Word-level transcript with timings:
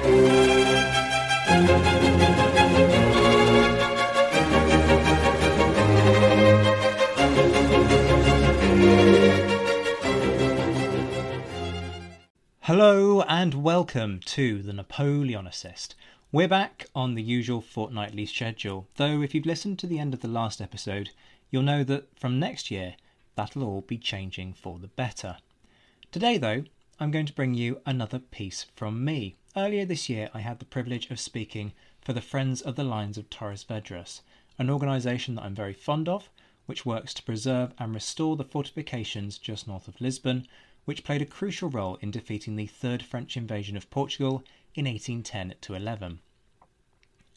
Hello 0.00 0.12
and 13.22 13.54
welcome 13.54 14.20
to 14.20 14.62
the 14.62 14.72
Napoleonicist. 14.72 15.94
We're 16.30 16.46
back 16.46 16.86
on 16.94 17.14
the 17.14 17.22
usual 17.22 17.60
fortnightly 17.60 18.24
schedule, 18.26 18.86
though 18.94 19.20
if 19.22 19.34
you've 19.34 19.46
listened 19.46 19.80
to 19.80 19.88
the 19.88 19.98
end 19.98 20.14
of 20.14 20.20
the 20.20 20.28
last 20.28 20.60
episode, 20.60 21.10
you'll 21.50 21.64
know 21.64 21.82
that 21.82 22.16
from 22.16 22.38
next 22.38 22.70
year 22.70 22.94
that'll 23.34 23.64
all 23.64 23.80
be 23.80 23.98
changing 23.98 24.52
for 24.52 24.78
the 24.78 24.86
better. 24.86 25.38
Today, 26.12 26.38
though, 26.38 26.62
I'm 27.00 27.12
going 27.12 27.26
to 27.26 27.32
bring 27.32 27.54
you 27.54 27.80
another 27.86 28.18
piece 28.18 28.66
from 28.74 29.04
me. 29.04 29.36
Earlier 29.56 29.84
this 29.84 30.08
year, 30.08 30.30
I 30.34 30.40
had 30.40 30.58
the 30.58 30.64
privilege 30.64 31.08
of 31.12 31.20
speaking 31.20 31.72
for 32.00 32.12
the 32.12 32.20
Friends 32.20 32.60
of 32.60 32.74
the 32.74 32.82
Lines 32.82 33.16
of 33.16 33.30
Torres 33.30 33.62
Vedras, 33.62 34.20
an 34.58 34.68
organisation 34.68 35.36
that 35.36 35.44
I'm 35.44 35.54
very 35.54 35.74
fond 35.74 36.08
of, 36.08 36.28
which 36.66 36.84
works 36.84 37.14
to 37.14 37.22
preserve 37.22 37.72
and 37.78 37.94
restore 37.94 38.34
the 38.34 38.42
fortifications 38.42 39.38
just 39.38 39.68
north 39.68 39.86
of 39.86 40.00
Lisbon, 40.00 40.48
which 40.86 41.04
played 41.04 41.22
a 41.22 41.26
crucial 41.26 41.70
role 41.70 41.98
in 42.00 42.10
defeating 42.10 42.56
the 42.56 42.66
third 42.66 43.04
French 43.04 43.36
invasion 43.36 43.76
of 43.76 43.90
Portugal 43.90 44.42
in 44.74 44.84
1810 44.84 45.54
to 45.60 45.74
11. 45.74 46.18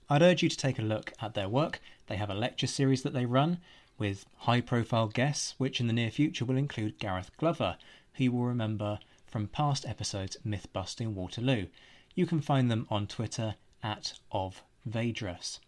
I'd 0.09 0.23
urge 0.23 0.41
you 0.41 0.49
to 0.49 0.57
take 0.57 0.79
a 0.79 0.81
look 0.81 1.13
at 1.21 1.35
their 1.35 1.47
work. 1.47 1.79
They 2.07 2.15
have 2.15 2.31
a 2.31 2.33
lecture 2.33 2.65
series 2.65 3.03
that 3.03 3.13
they 3.13 3.27
run 3.27 3.59
with 3.99 4.25
high 4.37 4.61
profile 4.61 5.07
guests, 5.07 5.53
which 5.59 5.79
in 5.79 5.85
the 5.85 5.93
near 5.93 6.09
future 6.09 6.45
will 6.45 6.57
include 6.57 6.97
Gareth 6.97 7.29
Glover, 7.37 7.77
who 8.13 8.23
you 8.23 8.31
will 8.31 8.45
remember 8.45 8.97
from 9.31 9.47
past 9.47 9.87
episodes 9.87 10.37
Myth 10.43 10.67
Busting 10.73 11.15
Waterloo. 11.15 11.67
You 12.13 12.25
can 12.25 12.41
find 12.41 12.69
them 12.69 12.85
on 12.89 13.07
Twitter 13.07 13.55
at 13.81 14.19
of 14.31 14.61
Vedras. 14.87 15.59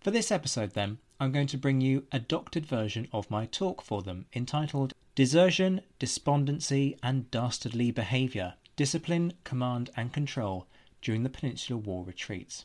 For 0.00 0.10
this 0.10 0.32
episode, 0.32 0.72
then, 0.72 0.98
I'm 1.20 1.30
going 1.30 1.46
to 1.46 1.56
bring 1.56 1.80
you 1.80 2.06
a 2.10 2.18
doctored 2.18 2.66
version 2.66 3.06
of 3.12 3.30
my 3.30 3.46
talk 3.46 3.80
for 3.82 4.02
them 4.02 4.26
entitled 4.34 4.92
Desertion, 5.14 5.82
Despondency, 6.00 6.98
and 7.02 7.30
Dastardly 7.30 7.92
Behaviour 7.92 8.54
Discipline, 8.74 9.34
Command, 9.44 9.90
and 9.96 10.12
Control 10.12 10.66
during 11.00 11.22
the 11.22 11.30
Peninsular 11.30 11.80
War 11.80 12.04
Retreats. 12.04 12.64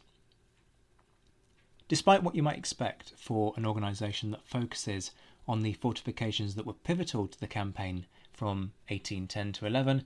Despite 1.88 2.24
what 2.24 2.34
you 2.34 2.42
might 2.42 2.58
expect 2.58 3.14
for 3.18 3.54
an 3.56 3.66
organisation 3.66 4.32
that 4.32 4.48
focuses 4.48 5.12
on 5.48 5.62
the 5.62 5.74
fortifications 5.74 6.56
that 6.56 6.66
were 6.66 6.74
pivotal 6.74 7.28
to 7.28 7.40
the 7.40 7.48
campaign 7.48 8.08
from 8.38 8.72
1810 8.88 9.54
to 9.54 9.66
11, 9.66 10.04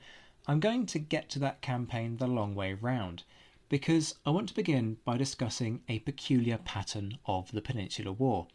I'm 0.47 0.61
going 0.61 0.85
to 0.87 0.99
get 0.99 1.29
to 1.29 1.39
that 1.39 1.61
campaign 1.61 2.17
the 2.17 2.27
long 2.27 2.55
way 2.55 2.73
round 2.73 3.23
because 3.67 4.15
I 4.25 4.29
want 4.31 4.47
to 4.49 4.55
begin 4.55 4.97
by 5.05 5.17
discussing 5.17 5.81
a 5.87 5.99
peculiar 5.99 6.57
pattern 6.57 7.17
of 7.25 7.51
the 7.51 7.61
Peninsular 7.61 8.13
War. 8.13 8.47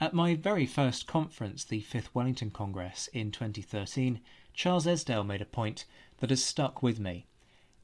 At 0.00 0.14
my 0.14 0.34
very 0.34 0.64
first 0.64 1.06
conference, 1.06 1.64
the 1.64 1.82
5th 1.82 2.08
Wellington 2.14 2.50
Congress 2.50 3.08
in 3.12 3.30
2013, 3.30 4.20
Charles 4.54 4.86
Esdaile 4.86 5.26
made 5.26 5.42
a 5.42 5.46
point 5.46 5.84
that 6.18 6.30
has 6.30 6.42
stuck 6.42 6.82
with 6.82 6.98
me. 6.98 7.26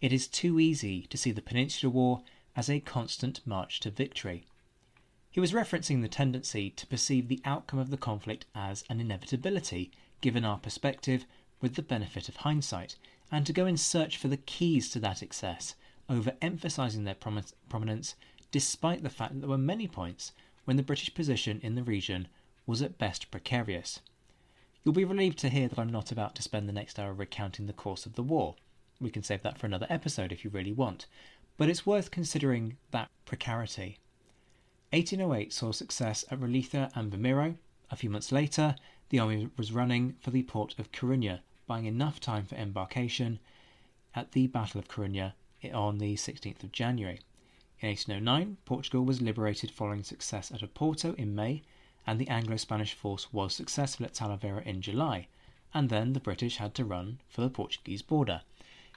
It 0.00 0.12
is 0.12 0.26
too 0.26 0.58
easy 0.58 1.02
to 1.02 1.18
see 1.18 1.32
the 1.32 1.42
Peninsular 1.42 1.92
War 1.92 2.22
as 2.56 2.70
a 2.70 2.80
constant 2.80 3.46
march 3.46 3.80
to 3.80 3.90
victory. 3.90 4.46
He 5.30 5.40
was 5.40 5.52
referencing 5.52 6.00
the 6.00 6.08
tendency 6.08 6.70
to 6.70 6.86
perceive 6.86 7.28
the 7.28 7.42
outcome 7.44 7.78
of 7.78 7.90
the 7.90 7.98
conflict 7.98 8.46
as 8.54 8.84
an 8.88 9.00
inevitability, 9.00 9.90
given 10.20 10.44
our 10.44 10.58
perspective 10.58 11.26
with 11.60 11.74
the 11.74 11.82
benefit 11.82 12.28
of 12.28 12.36
hindsight, 12.36 12.96
and 13.30 13.46
to 13.46 13.52
go 13.52 13.66
in 13.66 13.76
search 13.76 14.16
for 14.16 14.28
the 14.28 14.36
keys 14.36 14.90
to 14.90 15.00
that 15.00 15.18
success, 15.18 15.74
overemphasizing 16.08 17.04
their 17.04 17.16
prominence 17.68 18.14
despite 18.52 19.02
the 19.02 19.10
fact 19.10 19.34
that 19.34 19.40
there 19.40 19.48
were 19.48 19.58
many 19.58 19.88
points 19.88 20.32
when 20.64 20.76
the 20.76 20.82
British 20.82 21.12
position 21.14 21.60
in 21.62 21.74
the 21.74 21.82
region 21.82 22.28
was 22.66 22.82
at 22.82 22.98
best 22.98 23.30
precarious. 23.30 24.00
You'll 24.82 24.94
be 24.94 25.04
relieved 25.04 25.38
to 25.38 25.48
hear 25.48 25.68
that 25.68 25.78
I'm 25.78 25.90
not 25.90 26.12
about 26.12 26.34
to 26.36 26.42
spend 26.42 26.68
the 26.68 26.72
next 26.72 26.98
hour 26.98 27.12
recounting 27.12 27.66
the 27.66 27.72
course 27.72 28.06
of 28.06 28.14
the 28.14 28.22
war. 28.22 28.54
We 29.00 29.10
can 29.10 29.22
save 29.22 29.42
that 29.42 29.58
for 29.58 29.66
another 29.66 29.86
episode 29.90 30.32
if 30.32 30.44
you 30.44 30.50
really 30.50 30.72
want, 30.72 31.06
but 31.56 31.68
it's 31.68 31.84
worth 31.84 32.10
considering 32.10 32.76
that 32.92 33.10
precarity. 33.24 33.98
1808 34.92 35.52
saw 35.52 35.72
success 35.72 36.24
at 36.30 36.38
Roliça 36.38 36.90
and 36.94 37.12
Vimeiro. 37.12 37.56
A 37.90 37.96
few 37.96 38.10
months 38.10 38.32
later, 38.32 38.76
the 39.08 39.18
army 39.18 39.48
was 39.56 39.72
running 39.72 40.14
for 40.20 40.30
the 40.30 40.42
port 40.42 40.78
of 40.78 40.90
Corunna, 40.90 41.40
buying 41.66 41.84
enough 41.86 42.18
time 42.18 42.44
for 42.44 42.56
embarkation 42.56 43.38
at 44.14 44.32
the 44.32 44.46
Battle 44.48 44.80
of 44.80 44.88
Corunna 44.88 45.34
on 45.72 45.98
the 45.98 46.14
16th 46.14 46.64
of 46.64 46.72
January. 46.72 47.20
In 47.80 47.88
1809, 47.88 48.56
Portugal 48.64 49.04
was 49.04 49.20
liberated 49.20 49.70
following 49.70 50.02
success 50.02 50.50
at 50.50 50.62
Oporto 50.62 51.14
in 51.16 51.34
May, 51.34 51.62
and 52.06 52.18
the 52.18 52.28
Anglo 52.28 52.56
Spanish 52.56 52.94
force 52.94 53.32
was 53.32 53.54
successful 53.54 54.06
at 54.06 54.14
Talavera 54.14 54.64
in 54.64 54.80
July, 54.80 55.28
and 55.74 55.88
then 55.88 56.12
the 56.12 56.20
British 56.20 56.56
had 56.56 56.74
to 56.74 56.84
run 56.84 57.20
for 57.28 57.42
the 57.42 57.50
Portuguese 57.50 58.02
border. 58.02 58.42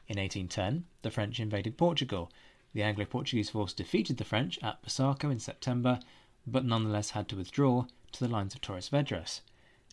In 0.07 0.17
1810, 0.17 0.85
the 1.01 1.11
French 1.11 1.39
invaded 1.39 1.77
Portugal. 1.77 2.31
The 2.73 2.83
Anglo 2.83 3.05
Portuguese 3.05 3.49
force 3.49 3.73
defeated 3.73 4.17
the 4.17 4.23
French 4.23 4.57
at 4.63 4.81
Busaco 4.81 5.31
in 5.31 5.39
September, 5.39 5.99
but 6.47 6.65
nonetheless 6.65 7.11
had 7.11 7.27
to 7.29 7.35
withdraw 7.35 7.85
to 8.13 8.19
the 8.19 8.31
lines 8.31 8.55
of 8.55 8.61
Torres 8.61 8.89
Vedras. 8.89 9.41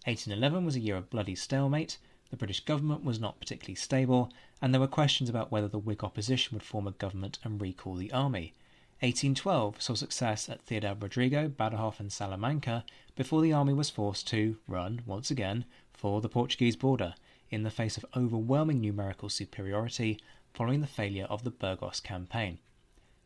1811 0.07 0.65
was 0.65 0.77
a 0.77 0.81
year 0.81 0.97
of 0.97 1.11
bloody 1.11 1.35
stalemate. 1.35 1.99
The 2.31 2.37
British 2.37 2.65
government 2.65 3.03
was 3.03 3.19
not 3.19 3.41
particularly 3.41 3.75
stable, 3.75 4.33
and 4.63 4.73
there 4.73 4.81
were 4.81 4.87
questions 4.87 5.29
about 5.29 5.51
whether 5.51 5.67
the 5.67 5.81
Whig 5.81 6.05
opposition 6.05 6.55
would 6.55 6.63
form 6.63 6.87
a 6.87 6.93
government 6.93 7.41
and 7.43 7.61
recall 7.61 7.97
the 7.97 8.13
army. 8.13 8.55
1812 9.01 9.83
saw 9.83 9.95
success 9.95 10.49
at 10.49 10.65
Ciudad 10.65 11.03
Rodrigo, 11.03 11.49
Badajoz, 11.49 11.99
and 11.99 12.13
Salamanca 12.13 12.85
before 13.17 13.43
the 13.43 13.53
army 13.53 13.73
was 13.73 13.91
forced 13.91 14.29
to 14.29 14.57
run, 14.69 15.03
once 15.07 15.33
again, 15.33 15.65
for 15.93 16.21
the 16.21 16.29
Portuguese 16.29 16.77
border 16.77 17.15
in 17.51 17.65
the 17.65 17.71
face 17.71 17.97
of 17.97 18.07
overwhelming 18.17 18.81
numerical 18.81 19.29
superiority 19.29 20.21
following 20.55 20.83
the 20.83 20.87
failure 20.87 21.25
of 21.25 21.43
the 21.43 21.51
Burgos 21.51 21.99
campaign. 21.99 22.59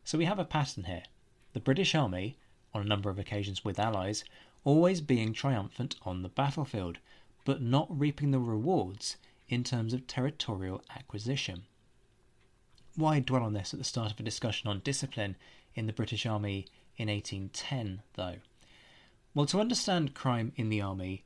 So 0.03 0.17
we 0.17 0.25
have 0.25 0.39
a 0.39 0.45
pattern 0.45 0.85
here. 0.85 1.03
The 1.53 1.59
British 1.59 1.93
Army, 1.93 2.37
on 2.73 2.81
a 2.81 2.85
number 2.85 3.11
of 3.11 3.19
occasions 3.19 3.63
with 3.63 3.79
allies, 3.79 4.23
always 4.63 5.01
being 5.01 5.33
triumphant 5.33 5.95
on 6.03 6.21
the 6.21 6.29
battlefield, 6.29 6.99
but 7.45 7.61
not 7.61 7.87
reaping 7.89 8.31
the 8.31 8.39
rewards 8.39 9.17
in 9.49 9.63
terms 9.63 9.93
of 9.93 10.07
territorial 10.07 10.83
acquisition. 10.95 11.63
Why 12.95 13.19
dwell 13.19 13.43
on 13.43 13.53
this 13.53 13.73
at 13.73 13.79
the 13.79 13.85
start 13.85 14.11
of 14.11 14.19
a 14.19 14.23
discussion 14.23 14.69
on 14.69 14.79
discipline 14.79 15.35
in 15.75 15.87
the 15.87 15.93
British 15.93 16.25
Army 16.25 16.67
in 16.97 17.07
1810, 17.07 18.01
though? 18.15 18.35
Well, 19.33 19.45
to 19.47 19.61
understand 19.61 20.13
crime 20.13 20.51
in 20.55 20.69
the 20.69 20.81
Army, 20.81 21.23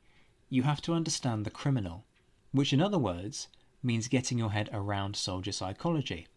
you 0.48 0.62
have 0.62 0.80
to 0.82 0.94
understand 0.94 1.44
the 1.44 1.50
criminal, 1.50 2.04
which, 2.52 2.72
in 2.72 2.80
other 2.80 2.98
words, 2.98 3.48
means 3.82 4.08
getting 4.08 4.38
your 4.38 4.52
head 4.52 4.70
around 4.72 5.16
soldier 5.16 5.52
psychology. 5.52 6.28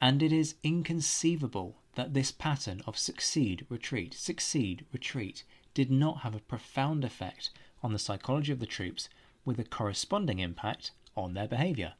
And 0.00 0.22
it 0.22 0.32
is 0.32 0.54
inconceivable 0.62 1.76
that 1.96 2.14
this 2.14 2.30
pattern 2.30 2.82
of 2.86 2.96
succeed, 2.96 3.66
retreat, 3.68 4.14
succeed, 4.14 4.86
retreat 4.92 5.42
did 5.78 5.92
not 5.92 6.22
have 6.22 6.34
a 6.34 6.40
profound 6.40 7.04
effect 7.04 7.50
on 7.84 7.92
the 7.92 8.00
psychology 8.00 8.50
of 8.50 8.58
the 8.58 8.66
troops 8.66 9.08
with 9.44 9.60
a 9.60 9.64
corresponding 9.64 10.40
impact 10.40 10.90
on 11.16 11.34
their 11.34 11.46
behaviour. 11.46 11.92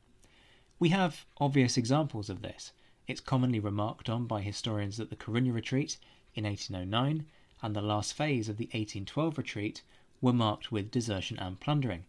We 0.80 0.88
have 0.88 1.24
obvious 1.36 1.76
examples 1.76 2.28
of 2.28 2.42
this. 2.42 2.72
It's 3.06 3.20
commonly 3.20 3.60
remarked 3.60 4.08
on 4.08 4.26
by 4.26 4.40
historians 4.40 4.96
that 4.96 5.10
the 5.10 5.16
Corunna 5.16 5.54
retreat 5.54 5.96
in 6.34 6.42
1809 6.42 7.26
and 7.62 7.76
the 7.76 7.80
last 7.80 8.14
phase 8.14 8.48
of 8.48 8.56
the 8.56 8.64
1812 8.64 9.38
retreat 9.38 9.82
were 10.20 10.32
marked 10.32 10.72
with 10.72 10.90
desertion 10.90 11.38
and 11.38 11.60
plundering. 11.60 12.04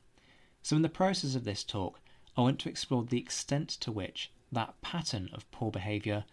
So, 0.64 0.76
in 0.76 0.82
the 0.82 0.90
process 0.90 1.36
of 1.36 1.44
this 1.44 1.64
talk, 1.64 2.00
I 2.36 2.42
want 2.42 2.58
to 2.62 2.70
explore 2.70 3.04
the 3.04 3.20
extent 3.20 3.70
to 3.82 3.92
which 3.92 4.32
that 4.52 4.82
pattern 4.82 5.30
of 5.34 5.52
poor 5.52 5.70
behaviour 5.70 6.24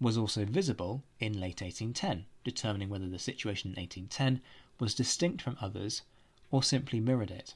was 0.00 0.16
also 0.16 0.44
visible 0.44 1.02
in 1.18 1.32
late 1.32 1.60
1810, 1.60 2.26
determining 2.44 2.90
whether 2.90 3.08
the 3.08 3.18
situation 3.18 3.72
in 3.72 3.82
1810 3.82 4.40
was 4.78 4.94
distinct 4.94 5.42
from 5.42 5.56
others 5.60 6.02
or 6.50 6.62
simply 6.62 7.00
mirrored 7.00 7.30
it. 7.30 7.54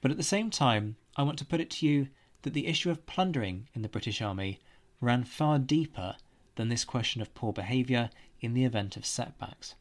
But 0.00 0.10
at 0.10 0.16
the 0.16 0.22
same 0.22 0.50
time, 0.50 0.96
I 1.16 1.22
want 1.22 1.38
to 1.38 1.44
put 1.44 1.60
it 1.60 1.70
to 1.70 1.86
you 1.86 2.08
that 2.42 2.54
the 2.54 2.66
issue 2.66 2.90
of 2.90 3.06
plundering 3.06 3.68
in 3.74 3.82
the 3.82 3.88
British 3.88 4.22
Army 4.22 4.60
ran 5.00 5.24
far 5.24 5.58
deeper 5.58 6.16
than 6.56 6.68
this 6.68 6.84
question 6.84 7.20
of 7.20 7.34
poor 7.34 7.52
behaviour 7.52 8.10
in 8.40 8.54
the 8.54 8.64
event 8.64 8.96
of 8.96 9.04
setbacks. 9.04 9.74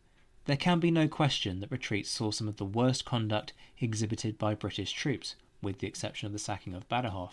There 0.46 0.58
can 0.58 0.80
be 0.80 0.92
no 0.92 1.08
question 1.08 1.60
that 1.60 1.72
retreats 1.72 2.10
saw 2.10 2.32
some 2.32 2.48
of 2.48 2.58
the 2.58 2.66
worst 2.66 3.04
conduct 3.04 3.54
exhibited 3.80 4.38
by 4.38 4.56
British 4.56 4.94
troops, 4.94 5.36
with 5.62 5.80
the 5.80 5.88
exception 5.88 6.26
of 6.26 6.34
the 6.34 6.40
sacking 6.40 6.74
of 6.74 6.88
Badajoz. 6.88 7.32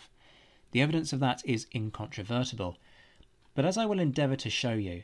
The 0.71 0.81
evidence 0.81 1.13
of 1.13 1.21
that 1.21 1.41
is 1.45 1.67
incontrovertible. 1.73 2.77
But 3.53 3.65
as 3.65 3.77
I 3.77 3.85
will 3.85 3.99
endeavour 3.99 4.35
to 4.35 4.49
show 4.49 4.73
you, 4.73 5.03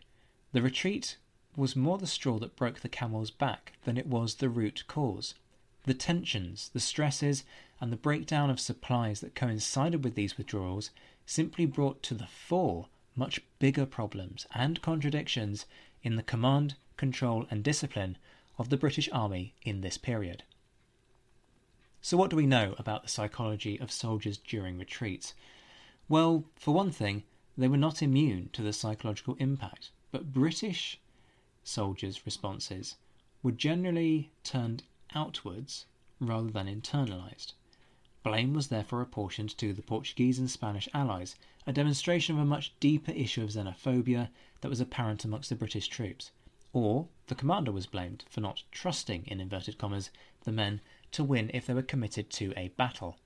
the 0.51 0.61
retreat 0.61 1.17
was 1.55 1.75
more 1.75 1.97
the 1.97 2.07
straw 2.07 2.39
that 2.39 2.55
broke 2.55 2.79
the 2.79 2.89
camel's 2.89 3.31
back 3.31 3.73
than 3.83 3.97
it 3.97 4.07
was 4.07 4.35
the 4.35 4.49
root 4.49 4.83
cause. 4.87 5.33
The 5.85 5.93
tensions, 5.93 6.69
the 6.73 6.79
stresses, 6.79 7.43
and 7.79 7.91
the 7.91 7.97
breakdown 7.97 8.49
of 8.49 8.59
supplies 8.59 9.19
that 9.21 9.35
coincided 9.35 10.03
with 10.03 10.15
these 10.15 10.37
withdrawals 10.37 10.91
simply 11.25 11.65
brought 11.65 12.03
to 12.03 12.13
the 12.13 12.27
fore 12.27 12.87
much 13.15 13.41
bigger 13.59 13.85
problems 13.85 14.45
and 14.53 14.81
contradictions 14.81 15.65
in 16.03 16.15
the 16.15 16.23
command, 16.23 16.75
control, 16.97 17.45
and 17.49 17.63
discipline 17.63 18.17
of 18.57 18.69
the 18.69 18.77
British 18.77 19.09
Army 19.11 19.53
in 19.63 19.81
this 19.81 19.97
period. 19.97 20.43
So, 22.01 22.17
what 22.17 22.29
do 22.29 22.35
we 22.35 22.45
know 22.45 22.75
about 22.77 23.03
the 23.03 23.09
psychology 23.09 23.79
of 23.79 23.91
soldiers 23.91 24.37
during 24.37 24.77
retreats? 24.77 25.33
Well, 26.07 26.45
for 26.55 26.73
one 26.73 26.91
thing, 26.91 27.23
they 27.57 27.67
were 27.67 27.77
not 27.77 28.01
immune 28.01 28.49
to 28.53 28.61
the 28.61 28.73
psychological 28.73 29.35
impact, 29.35 29.91
but 30.11 30.33
British 30.33 30.99
soldiers' 31.63 32.25
responses 32.25 32.95
were 33.43 33.51
generally 33.51 34.31
turned 34.43 34.83
outwards 35.13 35.85
rather 36.19 36.49
than 36.49 36.67
internalized. 36.67 37.53
Blame 38.23 38.53
was 38.53 38.67
therefore 38.67 39.01
apportioned 39.01 39.57
to 39.57 39.73
the 39.73 39.81
Portuguese 39.81 40.37
and 40.37 40.49
Spanish 40.49 40.87
allies, 40.93 41.35
a 41.65 41.73
demonstration 41.73 42.35
of 42.35 42.41
a 42.41 42.45
much 42.45 42.73
deeper 42.79 43.11
issue 43.11 43.43
of 43.43 43.49
xenophobia 43.51 44.29
that 44.61 44.69
was 44.69 44.79
apparent 44.79 45.25
amongst 45.25 45.49
the 45.49 45.55
British 45.55 45.87
troops. 45.87 46.31
Or 46.73 47.07
the 47.27 47.35
commander 47.35 47.71
was 47.71 47.87
blamed 47.87 48.25
for 48.29 48.41
not 48.41 48.63
trusting, 48.71 49.25
in 49.27 49.41
inverted 49.41 49.77
commas, 49.77 50.11
the 50.43 50.51
men 50.51 50.81
to 51.11 51.23
win 51.23 51.49
if 51.53 51.65
they 51.65 51.73
were 51.73 51.81
committed 51.81 52.29
to 52.31 52.53
a 52.55 52.69
battle. 52.69 53.17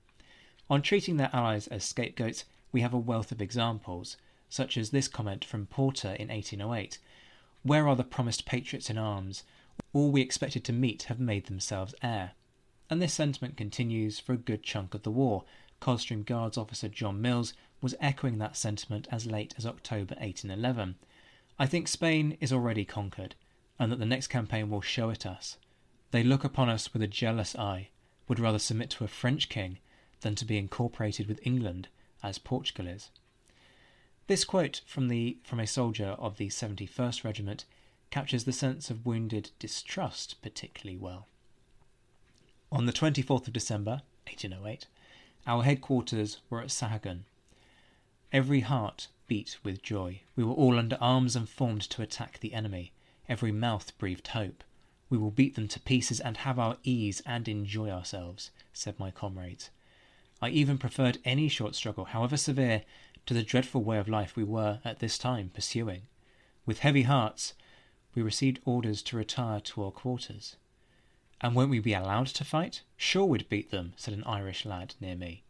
On 0.68 0.82
treating 0.82 1.16
their 1.16 1.30
allies 1.32 1.68
as 1.68 1.84
scapegoats, 1.84 2.44
we 2.72 2.80
have 2.80 2.94
a 2.94 2.98
wealth 2.98 3.30
of 3.30 3.40
examples, 3.40 4.16
such 4.48 4.76
as 4.76 4.90
this 4.90 5.08
comment 5.08 5.44
from 5.44 5.66
Porter 5.66 6.14
in 6.14 6.28
1808 6.28 6.98
Where 7.66 7.88
are 7.88 7.96
the 7.96 8.04
promised 8.04 8.46
patriots 8.46 8.90
in 8.90 8.96
arms? 8.96 9.42
all 9.92 10.12
we 10.12 10.20
expected 10.20 10.62
to 10.62 10.72
meet 10.72 11.02
have 11.04 11.18
made 11.18 11.46
themselves 11.46 11.96
air. 12.00 12.34
And 12.88 13.02
this 13.02 13.12
sentiment 13.12 13.56
continues 13.56 14.20
for 14.20 14.34
a 14.34 14.36
good 14.36 14.62
chunk 14.62 14.94
of 14.94 15.02
the 15.02 15.10
war. 15.10 15.42
Coldstream 15.80 16.22
Guards 16.22 16.56
officer 16.56 16.88
John 16.88 17.20
Mills 17.20 17.54
was 17.82 17.96
echoing 18.00 18.38
that 18.38 18.56
sentiment 18.56 19.08
as 19.10 19.26
late 19.26 19.52
as 19.58 19.66
October 19.66 20.14
1811. 20.14 20.94
I 21.58 21.66
think 21.66 21.88
Spain 21.88 22.38
is 22.40 22.52
already 22.52 22.84
conquered, 22.84 23.34
and 23.80 23.90
that 23.90 23.98
the 23.98 24.06
next 24.06 24.28
campaign 24.28 24.70
will 24.70 24.80
show 24.80 25.10
it 25.10 25.26
us. 25.26 25.56
They 26.12 26.22
look 26.22 26.44
upon 26.44 26.68
us 26.68 26.92
with 26.92 27.02
a 27.02 27.08
jealous 27.08 27.56
eye, 27.56 27.88
would 28.28 28.38
rather 28.38 28.60
submit 28.60 28.90
to 28.90 29.04
a 29.04 29.08
French 29.08 29.48
king 29.48 29.78
than 30.20 30.36
to 30.36 30.44
be 30.44 30.56
incorporated 30.56 31.26
with 31.26 31.40
England 31.42 31.88
as 32.22 32.38
Portugal 32.38 32.86
is. 32.86 33.10
This 34.26 34.44
quote 34.44 34.80
from, 34.86 35.06
the, 35.06 35.38
from 35.44 35.60
a 35.60 35.66
soldier 35.68 36.16
of 36.18 36.36
the 36.36 36.48
71st 36.48 37.22
Regiment 37.22 37.64
captures 38.10 38.44
the 38.44 38.52
sense 38.52 38.90
of 38.90 39.06
wounded 39.06 39.50
distrust 39.60 40.42
particularly 40.42 40.96
well. 40.98 41.28
On 42.72 42.86
the 42.86 42.92
24th 42.92 43.46
of 43.46 43.52
December, 43.52 44.02
1808, 44.26 44.86
our 45.46 45.62
headquarters 45.62 46.38
were 46.50 46.60
at 46.60 46.72
Sahagun. 46.72 47.24
Every 48.32 48.60
heart 48.60 49.06
beat 49.28 49.58
with 49.62 49.82
joy. 49.82 50.22
We 50.34 50.42
were 50.42 50.54
all 50.54 50.76
under 50.76 50.98
arms 51.00 51.36
and 51.36 51.48
formed 51.48 51.82
to 51.82 52.02
attack 52.02 52.40
the 52.40 52.52
enemy. 52.52 52.90
Every 53.28 53.52
mouth 53.52 53.96
breathed 53.96 54.28
hope. 54.28 54.64
We 55.08 55.18
will 55.18 55.30
beat 55.30 55.54
them 55.54 55.68
to 55.68 55.80
pieces 55.80 56.18
and 56.18 56.38
have 56.38 56.58
our 56.58 56.78
ease 56.82 57.22
and 57.24 57.46
enjoy 57.46 57.90
ourselves, 57.90 58.50
said 58.72 58.98
my 58.98 59.12
comrades. 59.12 59.70
I 60.42 60.48
even 60.48 60.78
preferred 60.78 61.18
any 61.24 61.48
short 61.48 61.76
struggle, 61.76 62.06
however 62.06 62.36
severe, 62.36 62.82
to 63.26 63.34
the 63.34 63.42
dreadful 63.42 63.82
way 63.82 63.98
of 63.98 64.08
life 64.08 64.36
we 64.36 64.44
were 64.44 64.80
at 64.84 65.00
this 65.00 65.18
time 65.18 65.50
pursuing. 65.52 66.02
With 66.64 66.78
heavy 66.80 67.02
hearts, 67.02 67.54
we 68.14 68.22
received 68.22 68.60
orders 68.64 69.02
to 69.02 69.16
retire 69.16 69.60
to 69.60 69.84
our 69.84 69.90
quarters. 69.90 70.56
And 71.40 71.54
won't 71.54 71.70
we 71.70 71.80
be 71.80 71.92
allowed 71.92 72.28
to 72.28 72.44
fight? 72.44 72.82
Sure, 72.96 73.26
we'd 73.26 73.48
beat 73.48 73.70
them, 73.70 73.92
said 73.96 74.14
an 74.14 74.24
Irish 74.24 74.64
lad 74.64 74.94
near 75.00 75.16
me. 75.16 75.42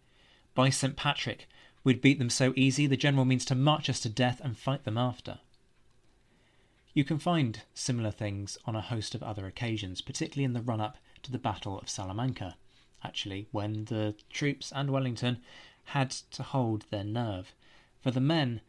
By 0.55 0.71
St. 0.71 0.97
Patrick, 0.97 1.49
we'd 1.85 2.01
beat 2.01 2.19
them 2.19 2.31
so 2.31 2.53
easy 2.57 2.87
the 2.87 2.97
general 2.97 3.25
means 3.25 3.45
to 3.45 3.55
march 3.55 3.89
us 3.89 4.01
to 4.01 4.09
death 4.09 4.41
and 4.43 4.59
fight 4.59 4.85
them 4.85 4.99
after. 4.99 5.39
You 6.93 7.05
can 7.05 7.19
find 7.19 7.61
similar 7.75 8.11
things 8.11 8.57
on 8.65 8.75
a 8.75 8.81
host 8.81 9.15
of 9.15 9.23
other 9.23 9.47
occasions, 9.47 10.01
particularly 10.01 10.45
in 10.45 10.55
the 10.55 10.63
run 10.63 10.81
up 10.81 10.97
to 11.23 11.31
the 11.31 11.39
Battle 11.39 11.79
of 11.79 11.91
Salamanca, 11.91 12.57
actually, 13.05 13.49
when 13.53 13.85
the 13.85 14.15
troops 14.31 14.73
and 14.75 14.91
Wellington 14.91 15.43
had 15.85 16.11
to 16.11 16.43
hold 16.43 16.87
their 16.91 17.05
nerve. 17.05 17.55
For 18.07 18.13
the 18.13 18.21
men, 18.21 18.61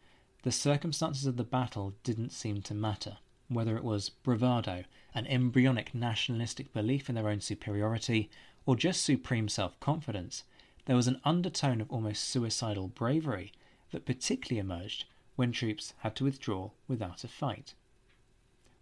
the 0.42 0.50
circumstances 0.50 1.24
of 1.24 1.36
the 1.36 1.44
battle 1.44 1.94
didn't 2.02 2.32
seem 2.32 2.60
to 2.62 2.74
matter 2.74 3.18
whether 3.46 3.76
it 3.76 3.84
was 3.84 4.08
bravado, 4.08 4.82
an 5.14 5.28
embryonic 5.28 5.94
nationalistic 5.94 6.72
belief 6.72 7.08
in 7.08 7.14
their 7.14 7.28
own 7.28 7.40
superiority, 7.40 8.30
or 8.66 8.74
just 8.74 9.04
supreme 9.04 9.48
self 9.48 9.78
confidence, 9.78 10.42
there 10.86 10.96
was 10.96 11.06
an 11.06 11.20
undertone 11.24 11.80
of 11.80 11.88
almost 11.88 12.24
suicidal 12.24 12.88
bravery 12.88 13.52
that 13.92 14.04
particularly 14.04 14.58
emerged 14.58 15.04
when 15.36 15.52
troops 15.52 15.94
had 15.98 16.16
to 16.16 16.24
withdraw 16.24 16.72
without 16.88 17.22
a 17.22 17.28
fight. 17.28 17.74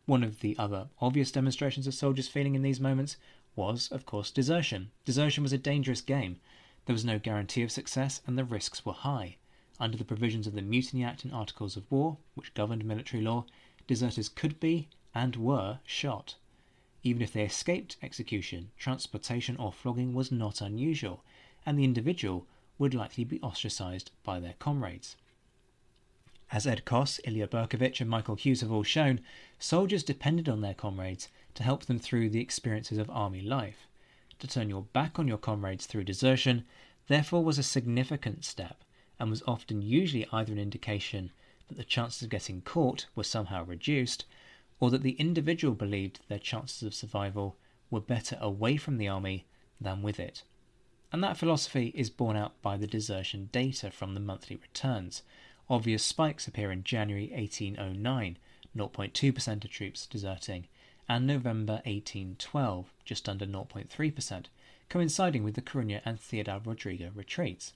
One 0.07 0.25
of 0.25 0.41
the 0.41 0.57
other 0.57 0.89
obvious 1.03 1.31
demonstrations 1.31 1.87
of 1.87 1.93
soldiers' 1.93 2.29
feeling 2.29 2.55
in 2.55 2.63
these 2.63 2.81
moments 2.81 3.19
was, 3.57 3.93
of 3.93 4.07
course, 4.07 4.31
desertion. 4.31 4.91
Desertion 5.05 5.43
was 5.43 5.53
a 5.53 5.59
dangerous 5.59 6.01
game. 6.01 6.41
There 6.87 6.95
was 6.95 7.05
no 7.05 7.19
guarantee 7.19 7.63
of 7.63 7.71
success, 7.71 8.23
and 8.27 8.39
the 8.39 8.45
risks 8.47 8.87
were 8.87 8.95
high. 8.95 9.37
Under 9.79 9.99
the 9.99 10.05
provisions 10.05 10.47
of 10.47 10.55
the 10.55 10.63
Mutiny 10.63 11.05
Act 11.05 11.25
and 11.25 11.35
Articles 11.35 11.77
of 11.77 11.91
War, 11.91 12.17
which 12.35 12.55
governed 12.55 12.85
military 12.85 13.23
law, 13.23 13.45
deserters 13.87 14.29
could 14.29 14.59
be 14.59 14.89
and 15.15 15.37
were 15.37 15.81
shot. 15.85 16.37
Even 17.03 17.21
if 17.23 17.33
they 17.33 17.45
escaped 17.45 17.97
execution, 18.03 18.71
transportation 18.79 19.57
or 19.59 19.73
flogging 19.73 20.15
was 20.15 20.33
not 20.33 20.61
unusual, 20.61 21.23
and 21.65 21.79
the 21.79 21.85
individual 21.85 22.47
would 22.79 22.95
likely 22.95 23.25
be 23.25 23.41
ostracized 23.41 24.11
by 24.25 24.41
their 24.41 24.55
comrades. 24.59 25.17
As 26.51 26.67
Ed 26.67 26.85
Coss, 26.85 27.21
Ilya 27.25 27.49
Berkovich, 27.49 28.01
and 28.01 28.09
Michael 28.09 28.37
Hughes 28.37 28.61
have 28.61 28.73
all 28.73 28.83
shown, 28.83 29.21
soldiers 29.59 30.03
depended 30.03 30.49
on 30.49 30.61
their 30.61 30.75
comrades 30.75 31.29
to 31.55 31.63
help 31.63 31.85
them 31.85 31.99
through 31.99 32.31
the 32.31 32.41
experiences 32.41 32.99
of 32.99 33.11
army 33.11 33.41
life. 33.43 33.87
To 34.39 34.47
turn 34.47 34.71
your 34.71 34.83
back 34.83 35.19
on 35.19 35.29
your 35.29 35.39
comrades 35.39 35.87
through 35.87 36.05
desertion, 36.05 36.65
therefore, 37.09 37.45
was 37.45 37.59
a 37.59 37.63
significant 37.63 38.45
step, 38.45 38.85
and 39.19 39.31
was 39.31 39.43
often 39.47 39.83
usually 39.83 40.27
either 40.33 40.53
an 40.53 40.59
indication 40.59 41.31
that 41.69 41.77
the 41.77 41.85
chances 41.85 42.23
of 42.23 42.29
getting 42.29 42.61
caught 42.61 43.07
were 43.15 43.25
somehow 43.25 43.65
reduced, 43.65 44.25
or 44.79 44.91
that 44.91 45.03
the 45.03 45.13
individual 45.13 45.75
believed 45.75 46.21
their 46.29 46.39
chances 46.39 46.83
of 46.83 46.95
survival 46.95 47.57
were 47.91 48.01
better 48.01 48.37
away 48.41 48.77
from 48.77 48.99
the 48.99 49.09
army 49.09 49.47
than 49.81 50.03
with 50.03 50.21
it. 50.21 50.43
and 51.13 51.23
that 51.23 51.37
philosophy 51.37 51.93
is 51.95 52.11
borne 52.11 52.37
out 52.37 52.61
by 52.61 52.77
the 52.77 52.87
desertion 52.87 53.49
data 53.53 53.91
from 53.91 54.13
the 54.15 54.21
monthly 54.21 54.57
returns. 54.57 55.23
Obvious 55.71 56.03
spikes 56.03 56.47
appear 56.47 56.71
in 56.71 56.85
January 56.85 57.31
1809, 57.35 58.39
0.2% 58.77 59.65
of 59.65 59.71
troops 59.71 60.07
deserting, 60.07 60.67
and 61.09 61.27
November 61.27 61.75
1812, 61.85 62.93
just 63.05 63.29
under 63.29 63.47
0.3%, 63.47 64.45
coinciding 64.89 65.43
with 65.45 65.55
the 65.55 65.63
Coruña 65.63 66.03
and 66.05 66.21
Ciudad 66.21 66.67
Rodrigo 66.67 67.11
retreats. 67.15 67.73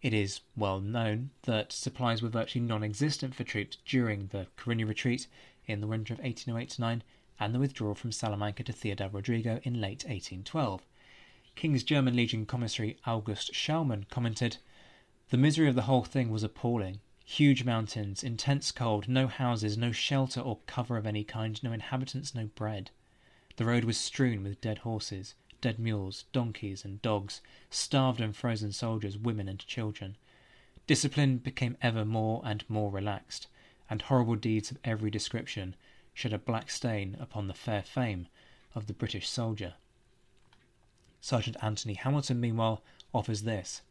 It 0.00 0.14
is 0.14 0.42
well 0.54 0.80
known 0.80 1.30
that 1.42 1.72
supplies 1.72 2.22
were 2.22 2.28
virtually 2.28 2.64
non 2.64 2.84
existent 2.84 3.34
for 3.34 3.42
troops 3.42 3.78
during 3.84 4.28
the 4.28 4.46
Coruña 4.56 4.86
retreat 4.86 5.26
in 5.66 5.80
the 5.80 5.88
winter 5.88 6.14
of 6.14 6.20
1808 6.20 6.78
9 6.78 7.02
and 7.40 7.54
the 7.54 7.58
withdrawal 7.58 7.96
from 7.96 8.12
Salamanca 8.12 8.62
to 8.62 8.72
Ciudad 8.72 9.12
Rodrigo 9.12 9.60
in 9.64 9.80
late 9.80 10.04
1812. 10.04 10.82
King's 11.56 11.82
German 11.82 12.14
Legion 12.14 12.46
Commissary 12.46 12.96
August 13.06 13.52
Schaumann 13.52 14.06
commented, 14.08 14.58
The 15.30 15.36
misery 15.36 15.68
of 15.68 15.74
the 15.74 15.82
whole 15.82 16.04
thing 16.04 16.30
was 16.30 16.44
appalling. 16.44 17.00
Huge 17.24 17.64
mountains, 17.64 18.22
intense 18.22 18.70
cold, 18.70 19.08
no 19.08 19.26
houses, 19.26 19.76
no 19.76 19.90
shelter 19.90 20.40
or 20.40 20.60
cover 20.66 20.96
of 20.96 21.06
any 21.06 21.24
kind, 21.24 21.60
no 21.64 21.72
inhabitants, 21.72 22.36
no 22.36 22.46
bread. 22.54 22.92
The 23.56 23.64
road 23.64 23.82
was 23.82 23.98
strewn 23.98 24.44
with 24.44 24.60
dead 24.60 24.78
horses, 24.78 25.34
dead 25.60 25.78
mules, 25.78 26.24
donkeys, 26.32 26.84
and 26.84 27.02
dogs, 27.02 27.40
starved 27.70 28.20
and 28.20 28.36
frozen 28.36 28.72
soldiers, 28.72 29.18
women, 29.18 29.48
and 29.48 29.66
children. 29.66 30.16
Discipline 30.86 31.38
became 31.38 31.76
ever 31.82 32.04
more 32.04 32.40
and 32.44 32.64
more 32.68 32.90
relaxed, 32.90 33.46
and 33.90 34.02
horrible 34.02 34.36
deeds 34.36 34.70
of 34.70 34.78
every 34.84 35.10
description 35.10 35.74
shed 36.14 36.32
a 36.32 36.38
black 36.38 36.70
stain 36.70 37.16
upon 37.20 37.46
the 37.46 37.54
fair 37.54 37.82
fame 37.82 38.26
of 38.74 38.86
the 38.86 38.92
British 38.92 39.28
soldier. 39.28 39.74
Sergeant 41.20 41.56
Anthony 41.62 41.94
Hamilton, 41.94 42.40
meanwhile, 42.40 42.82
offers 43.12 43.42
this. 43.42 43.82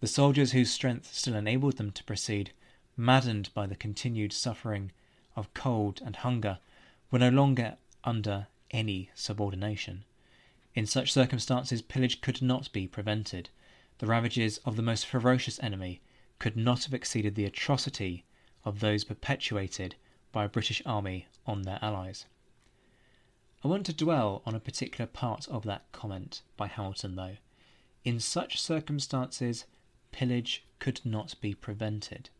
The 0.00 0.06
soldiers 0.06 0.52
whose 0.52 0.70
strength 0.70 1.14
still 1.14 1.34
enabled 1.34 1.76
them 1.76 1.90
to 1.92 2.04
proceed, 2.04 2.52
maddened 2.96 3.50
by 3.54 3.66
the 3.66 3.76
continued 3.76 4.32
suffering 4.32 4.92
of 5.36 5.52
cold 5.54 6.00
and 6.04 6.16
hunger, 6.16 6.58
were 7.10 7.18
no 7.18 7.30
longer 7.30 7.76
under 8.04 8.46
any 8.70 9.10
subordination. 9.14 10.04
In 10.74 10.86
such 10.86 11.12
circumstances, 11.12 11.82
pillage 11.82 12.20
could 12.20 12.40
not 12.40 12.70
be 12.72 12.86
prevented. 12.86 13.50
The 13.98 14.06
ravages 14.06 14.58
of 14.58 14.76
the 14.76 14.82
most 14.82 15.06
ferocious 15.06 15.58
enemy 15.62 16.00
could 16.38 16.56
not 16.56 16.84
have 16.84 16.94
exceeded 16.94 17.34
the 17.34 17.44
atrocity 17.44 18.24
of 18.64 18.80
those 18.80 19.04
perpetuated 19.04 19.96
by 20.32 20.44
a 20.44 20.48
British 20.48 20.80
army 20.86 21.26
on 21.46 21.62
their 21.62 21.78
allies. 21.82 22.26
I 23.64 23.68
want 23.68 23.84
to 23.86 23.92
dwell 23.92 24.42
on 24.46 24.54
a 24.54 24.60
particular 24.60 25.06
part 25.06 25.46
of 25.48 25.64
that 25.64 25.90
comment 25.92 26.42
by 26.56 26.66
Hamilton, 26.68 27.16
though. 27.16 27.36
In 28.04 28.20
such 28.20 28.60
circumstances, 28.60 29.66
pillage 30.12 30.64
could 30.78 31.00
not 31.04 31.34
be 31.40 31.54
prevented. 31.54 32.30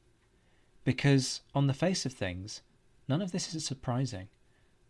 Because, 0.84 1.42
on 1.54 1.66
the 1.66 1.74
face 1.74 2.06
of 2.06 2.12
things, 2.14 2.62
none 3.06 3.20
of 3.20 3.32
this 3.32 3.54
is 3.54 3.66
surprising. 3.66 4.28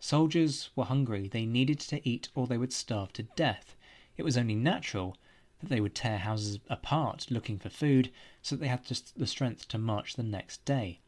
Soldiers 0.03 0.71
were 0.75 0.87
hungry, 0.87 1.29
they 1.29 1.45
needed 1.45 1.79
to 1.81 2.09
eat, 2.09 2.31
or 2.35 2.47
they 2.47 2.57
would 2.57 2.73
starve 2.73 3.13
to 3.13 3.23
death. 3.23 3.77
It 4.17 4.23
was 4.23 4.39
only 4.39 4.55
natural 4.55 5.17
that 5.61 5.69
they 5.69 5.81
would 5.81 5.95
tear 5.95 6.19
houses 6.19 6.59
apart 6.71 7.27
looking 7.31 7.59
for 7.59 7.69
food 7.69 8.11
so 8.41 8.57
that 8.57 8.61
they 8.61 8.69
had 8.69 8.85
the 8.87 9.27
strength 9.27 9.69
to 9.69 9.79
march 9.79 10.15
the 10.17 10.23
next 10.23 10.65
day. 10.65 11.01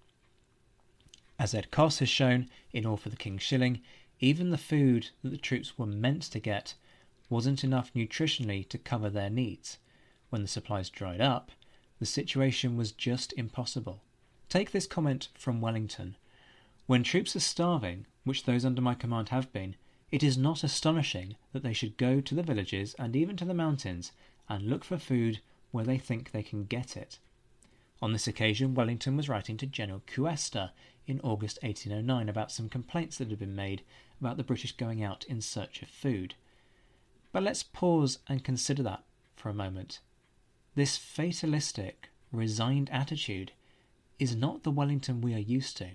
As 1.39 1.55
Ed 1.55 1.71
Coss 1.71 2.01
has 2.01 2.11
shown 2.11 2.51
in 2.73 2.85
All 2.85 2.99
for 2.99 3.09
the 3.09 3.17
King's 3.17 3.43
Shilling, 3.43 3.81
even 4.21 4.51
the 4.51 4.59
food 4.59 5.09
that 5.23 5.31
the 5.31 5.39
troops 5.39 5.79
were 5.79 5.87
meant 5.87 6.23
to 6.25 6.39
get 6.39 6.75
wasn't 7.31 7.65
enough 7.65 7.93
nutritionally 7.95 8.69
to 8.69 8.77
cover 8.77 9.09
their 9.09 9.31
needs. 9.31 9.79
When 10.29 10.43
the 10.43 10.49
supplies 10.49 10.91
dried 10.91 11.23
up, 11.23 11.51
the 11.99 12.07
situation 12.07 12.77
was 12.77 12.93
just 12.93 13.33
impossible. 13.39 14.03
Take 14.51 14.71
this 14.71 14.87
comment 14.87 15.29
from 15.35 15.63
Wellington. 15.63 16.17
When 16.87 17.03
troops 17.03 17.37
are 17.37 17.41
starving, 17.41 18.07
which 18.25 18.45
those 18.45 18.65
under 18.65 18.83
my 18.83 18.95
command 18.95 19.29
have 19.29 19.53
been, 19.53 19.77
it 20.11 20.23
is 20.23 20.37
not 20.37 20.65
astonishing 20.65 21.37
that 21.53 21.63
they 21.63 21.73
should 21.73 21.97
go 21.97 22.21
to 22.21 22.35
the 22.35 22.43
villages 22.43 22.95
and 22.99 23.17
even 23.17 23.37
to 23.37 23.45
the 23.45 23.55
mountains 23.55 24.13
and 24.49 24.69
look 24.69 24.85
for 24.85 24.99
food 24.99 25.41
where 25.71 25.85
they 25.85 25.97
think 25.97 26.31
they 26.31 26.43
can 26.43 26.65
get 26.65 26.97
it. 26.97 27.19
On 28.03 28.13
this 28.13 28.27
occasion, 28.27 28.75
Wellington 28.75 29.17
was 29.17 29.29
writing 29.29 29.57
to 29.59 29.67
General 29.67 30.03
Cuesta 30.13 30.73
in 31.07 31.21
August 31.21 31.59
1809 31.63 32.29
about 32.29 32.51
some 32.51 32.69
complaints 32.69 33.19
that 33.19 33.31
had 33.31 33.39
been 33.39 33.55
made 33.55 33.83
about 34.21 34.37
the 34.37 34.45
British 34.45 34.73
going 34.73 35.03
out 35.03 35.25
in 35.25 35.41
search 35.41 35.83
of 35.83 35.89
food. 35.89 36.35
But 37.31 37.45
let's 37.45 37.63
pause 37.63 38.19
and 38.29 38.45
consider 38.45 38.83
that 38.83 39.05
for 39.37 39.49
a 39.49 39.55
moment. 39.55 40.01
This 40.75 40.97
fatalistic, 40.97 42.09
resigned 42.33 42.91
attitude 42.91 43.53
is 44.19 44.35
not 44.35 44.63
the 44.63 44.71
Wellington 44.71 45.21
we 45.21 45.35
are 45.35 45.39
used 45.39 45.77
to. 45.79 45.91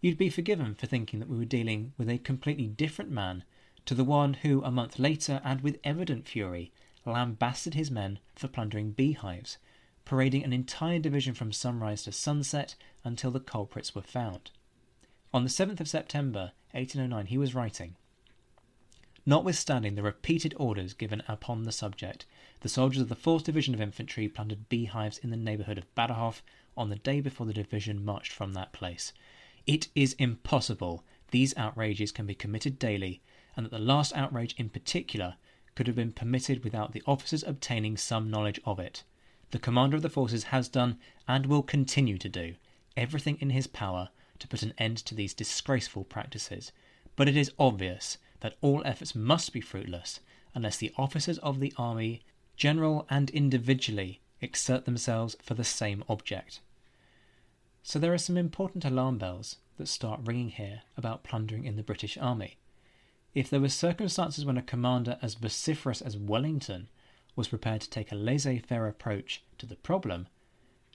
You'd 0.00 0.18
be 0.18 0.30
forgiven 0.30 0.74
for 0.74 0.86
thinking 0.86 1.20
that 1.20 1.28
we 1.28 1.38
were 1.38 1.44
dealing 1.44 1.92
with 1.96 2.08
a 2.08 2.18
completely 2.18 2.66
different 2.66 3.10
man 3.10 3.44
to 3.86 3.94
the 3.94 4.04
one 4.04 4.34
who, 4.34 4.62
a 4.62 4.70
month 4.70 4.98
later, 4.98 5.40
and 5.44 5.60
with 5.60 5.80
evident 5.84 6.28
fury, 6.28 6.72
lambasted 7.04 7.74
his 7.74 7.90
men 7.90 8.18
for 8.34 8.48
plundering 8.48 8.90
beehives, 8.92 9.58
parading 10.04 10.44
an 10.44 10.52
entire 10.52 10.98
division 10.98 11.34
from 11.34 11.52
sunrise 11.52 12.02
to 12.02 12.12
sunset 12.12 12.74
until 13.04 13.30
the 13.30 13.40
culprits 13.40 13.94
were 13.94 14.02
found. 14.02 14.50
On 15.32 15.44
the 15.44 15.50
7th 15.50 15.80
of 15.80 15.88
September 15.88 16.52
1809, 16.72 17.26
he 17.26 17.38
was 17.38 17.54
writing 17.54 17.96
Notwithstanding 19.24 19.96
the 19.96 20.02
repeated 20.02 20.54
orders 20.56 20.94
given 20.94 21.22
upon 21.26 21.64
the 21.64 21.72
subject, 21.72 22.26
the 22.60 22.68
soldiers 22.68 23.02
of 23.02 23.08
the 23.08 23.16
4th 23.16 23.44
Division 23.44 23.74
of 23.74 23.80
Infantry 23.80 24.28
plundered 24.28 24.68
beehives 24.68 25.18
in 25.18 25.30
the 25.30 25.36
neighbourhood 25.36 25.78
of 25.78 25.94
Badajoz 25.94 26.42
on 26.76 26.90
the 26.90 26.96
day 26.96 27.20
before 27.20 27.46
the 27.46 27.52
division 27.52 28.04
marched 28.04 28.32
from 28.32 28.52
that 28.52 28.72
place. 28.72 29.12
It 29.66 29.88
is 29.94 30.12
impossible 30.14 31.04
these 31.32 31.56
outrages 31.56 32.12
can 32.12 32.24
be 32.24 32.36
committed 32.36 32.78
daily, 32.78 33.20
and 33.56 33.66
that 33.66 33.70
the 33.70 33.78
last 33.78 34.14
outrage 34.14 34.54
in 34.56 34.68
particular 34.68 35.36
could 35.74 35.88
have 35.88 35.96
been 35.96 36.12
permitted 36.12 36.62
without 36.62 36.92
the 36.92 37.02
officers 37.06 37.42
obtaining 37.42 37.96
some 37.96 38.30
knowledge 38.30 38.60
of 38.64 38.78
it. 38.78 39.02
The 39.50 39.58
commander 39.58 39.96
of 39.96 40.02
the 40.02 40.08
forces 40.08 40.44
has 40.44 40.68
done, 40.68 40.98
and 41.26 41.46
will 41.46 41.62
continue 41.62 42.16
to 42.16 42.28
do, 42.28 42.54
everything 42.96 43.38
in 43.40 43.50
his 43.50 43.66
power 43.66 44.10
to 44.38 44.48
put 44.48 44.62
an 44.62 44.72
end 44.78 44.98
to 44.98 45.14
these 45.14 45.34
disgraceful 45.34 46.04
practices, 46.04 46.70
but 47.16 47.28
it 47.28 47.36
is 47.36 47.52
obvious 47.58 48.18
that 48.40 48.56
all 48.60 48.82
efforts 48.84 49.14
must 49.14 49.52
be 49.52 49.60
fruitless 49.60 50.20
unless 50.54 50.76
the 50.76 50.92
officers 50.96 51.38
of 51.38 51.58
the 51.58 51.72
army, 51.76 52.22
general 52.56 53.06
and 53.10 53.30
individually, 53.30 54.20
exert 54.40 54.84
themselves 54.84 55.36
for 55.42 55.54
the 55.54 55.64
same 55.64 56.04
object. 56.08 56.60
So 57.88 58.00
there 58.00 58.12
are 58.12 58.18
some 58.18 58.36
important 58.36 58.84
alarm 58.84 59.16
bells 59.16 59.58
that 59.76 59.86
start 59.86 60.18
ringing 60.24 60.48
here 60.48 60.82
about 60.96 61.22
plundering 61.22 61.64
in 61.66 61.76
the 61.76 61.84
British 61.84 62.18
Army. 62.18 62.56
If 63.32 63.48
there 63.48 63.60
were 63.60 63.68
circumstances 63.68 64.44
when 64.44 64.58
a 64.58 64.62
commander 64.62 65.20
as 65.22 65.34
vociferous 65.36 66.02
as 66.02 66.16
Wellington 66.16 66.88
was 67.36 67.46
prepared 67.46 67.82
to 67.82 67.88
take 67.88 68.10
a 68.10 68.16
laissez 68.16 68.58
faire 68.58 68.88
approach 68.88 69.44
to 69.58 69.66
the 69.66 69.76
problem, 69.76 70.26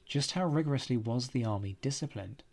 just 0.06 0.34
how 0.34 0.46
rigorously 0.46 0.98
was 0.98 1.30
the 1.30 1.46
army 1.46 1.78
disciplined? 1.82 2.44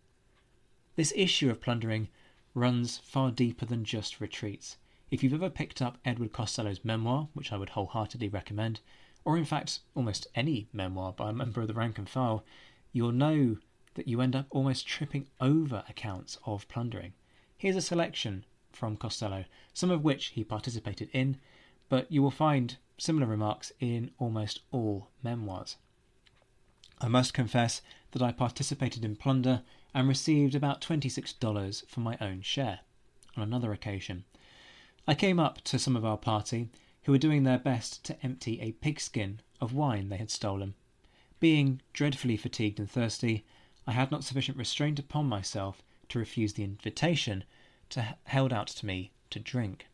This 0.94 1.12
issue 1.16 1.50
of 1.50 1.60
plundering 1.60 2.06
runs 2.54 2.98
far 2.98 3.32
deeper 3.32 3.66
than 3.66 3.84
just 3.84 4.20
retreats. 4.20 4.76
If 5.10 5.24
you've 5.24 5.34
ever 5.34 5.50
picked 5.50 5.82
up 5.82 5.98
Edward 6.04 6.32
Costello's 6.32 6.84
memoir, 6.84 7.28
which 7.34 7.50
I 7.50 7.56
would 7.56 7.70
wholeheartedly 7.70 8.28
recommend, 8.28 8.78
or 9.24 9.36
in 9.36 9.44
fact 9.44 9.80
almost 9.96 10.28
any 10.36 10.68
memoir 10.72 11.12
by 11.12 11.30
a 11.30 11.32
member 11.32 11.60
of 11.60 11.66
the 11.66 11.74
rank 11.74 11.98
and 11.98 12.08
file, 12.08 12.44
you'll 12.92 13.10
know 13.10 13.56
that 13.98 14.06
you 14.06 14.20
end 14.20 14.36
up 14.36 14.46
almost 14.50 14.86
tripping 14.86 15.26
over 15.40 15.82
accounts 15.88 16.38
of 16.46 16.68
plundering. 16.68 17.14
Here's 17.56 17.74
a 17.74 17.80
selection 17.80 18.44
from 18.70 18.96
Costello, 18.96 19.44
some 19.74 19.90
of 19.90 20.04
which 20.04 20.26
he 20.26 20.44
participated 20.44 21.10
in, 21.12 21.36
but 21.88 22.10
you 22.10 22.22
will 22.22 22.30
find 22.30 22.76
similar 22.96 23.26
remarks 23.26 23.72
in 23.80 24.12
almost 24.18 24.60
all 24.70 25.08
memoirs. 25.20 25.74
I 27.00 27.08
must 27.08 27.34
confess 27.34 27.82
that 28.12 28.22
I 28.22 28.30
participated 28.30 29.04
in 29.04 29.16
plunder 29.16 29.62
and 29.92 30.06
received 30.06 30.54
about 30.54 30.80
$26 30.80 31.84
for 31.88 31.98
my 31.98 32.16
own 32.20 32.40
share. 32.42 32.80
On 33.36 33.42
another 33.42 33.72
occasion, 33.72 34.24
I 35.08 35.16
came 35.16 35.40
up 35.40 35.60
to 35.62 35.78
some 35.80 35.96
of 35.96 36.04
our 36.04 36.16
party 36.16 36.70
who 37.02 37.10
were 37.10 37.18
doing 37.18 37.42
their 37.42 37.58
best 37.58 38.04
to 38.04 38.24
empty 38.24 38.60
a 38.60 38.72
pigskin 38.72 39.40
of 39.60 39.74
wine 39.74 40.08
they 40.08 40.18
had 40.18 40.30
stolen. 40.30 40.74
Being 41.40 41.82
dreadfully 41.92 42.36
fatigued 42.36 42.78
and 42.78 42.88
thirsty, 42.88 43.44
I 43.88 43.92
had 43.92 44.10
not 44.10 44.22
sufficient 44.22 44.58
restraint 44.58 44.98
upon 44.98 45.30
myself 45.30 45.82
to 46.10 46.18
refuse 46.18 46.52
the 46.52 46.62
invitation 46.62 47.44
to, 47.88 48.16
held 48.24 48.52
out 48.52 48.66
to 48.66 48.84
me 48.84 49.12
to 49.30 49.40
drink. 49.40 49.86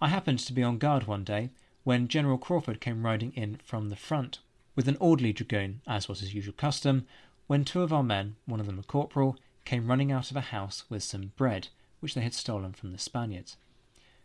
I 0.00 0.06
happened 0.06 0.38
to 0.38 0.52
be 0.52 0.62
on 0.62 0.78
guard 0.78 1.08
one 1.08 1.24
day 1.24 1.50
when 1.82 2.06
General 2.06 2.38
Craufurd 2.38 2.78
came 2.80 3.04
riding 3.04 3.32
in 3.34 3.56
from 3.64 3.88
the 3.88 3.96
front 3.96 4.38
with 4.76 4.86
an 4.86 4.96
orderly 5.00 5.32
dragoon, 5.32 5.80
as 5.88 6.08
was 6.08 6.20
his 6.20 6.34
usual 6.34 6.54
custom, 6.56 7.04
when 7.48 7.64
two 7.64 7.82
of 7.82 7.92
our 7.92 8.04
men, 8.04 8.36
one 8.46 8.60
of 8.60 8.66
them 8.66 8.78
a 8.78 8.84
corporal, 8.84 9.36
came 9.64 9.88
running 9.88 10.12
out 10.12 10.30
of 10.30 10.36
a 10.36 10.52
house 10.52 10.84
with 10.88 11.02
some 11.02 11.32
bread 11.36 11.66
which 11.98 12.14
they 12.14 12.20
had 12.20 12.32
stolen 12.32 12.72
from 12.74 12.92
the 12.92 12.98
Spaniards. 12.98 13.56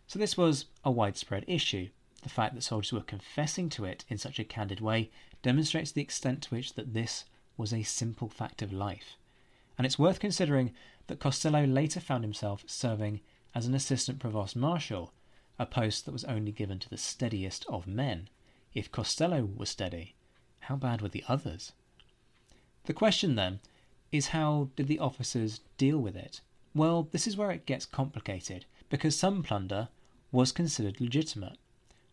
So 0.06 0.20
this 0.20 0.38
was 0.38 0.66
a 0.86 0.92
widespread 0.92 1.44
issue. 1.48 1.90
The 2.22 2.30
fact 2.30 2.54
that 2.54 2.62
soldiers 2.62 2.94
were 2.94 3.02
confessing 3.02 3.68
to 3.70 3.86
it 3.86 4.06
in 4.10 4.20
such 4.20 4.38
a 4.38 4.44
candid 4.44 4.80
way 4.80 5.10
demonstrates 5.42 5.92
the 5.92 6.04
extent 6.04 6.44
to 6.44 6.54
which 6.54 6.76
that 6.76 6.94
this 6.94 7.26
was 7.58 7.74
a 7.74 7.84
simple 7.84 8.30
fact 8.30 8.62
of 8.62 8.74
life. 8.74 9.16
And 9.78 9.86
it's 9.86 10.00
worth 10.00 10.20
considering 10.20 10.74
that 11.08 11.20
Costello 11.20 11.66
later 11.66 12.00
found 12.00 12.24
himself 12.24 12.64
serving 12.68 13.22
as 13.56 13.66
an 13.66 13.74
assistant 13.74 14.20
provost 14.20 14.56
marshal, 14.56 15.14
a 15.60 15.66
post 15.66 16.06
that 16.06 16.12
was 16.12 16.24
only 16.26 16.52
given 16.52 16.80
to 16.80 16.90
the 16.90 16.98
steadiest 16.98 17.66
of 17.70 17.88
men. 17.88 18.30
If 18.74 18.92
Costello 18.92 19.46
was 19.46 19.70
steady, 19.70 20.16
how 20.62 20.76
bad 20.76 21.02
were 21.02 21.10
the 21.10 21.24
others? 21.28 21.74
The 22.86 22.94
question 22.94 23.36
then 23.36 23.60
is 24.12 24.28
how 24.28 24.70
did 24.76 24.88
the 24.88 25.00
officers 25.00 25.62
deal 25.78 26.00
with 26.00 26.16
it? 26.16 26.42
Well, 26.76 27.08
this 27.12 27.28
is 27.28 27.38
where 27.38 27.52
it 27.52 27.66
gets 27.66 27.86
complicated, 27.86 28.66
because 28.90 29.18
some 29.18 29.44
plunder 29.44 29.90
was 30.32 30.52
considered 30.52 31.00
legitimate. 31.00 31.58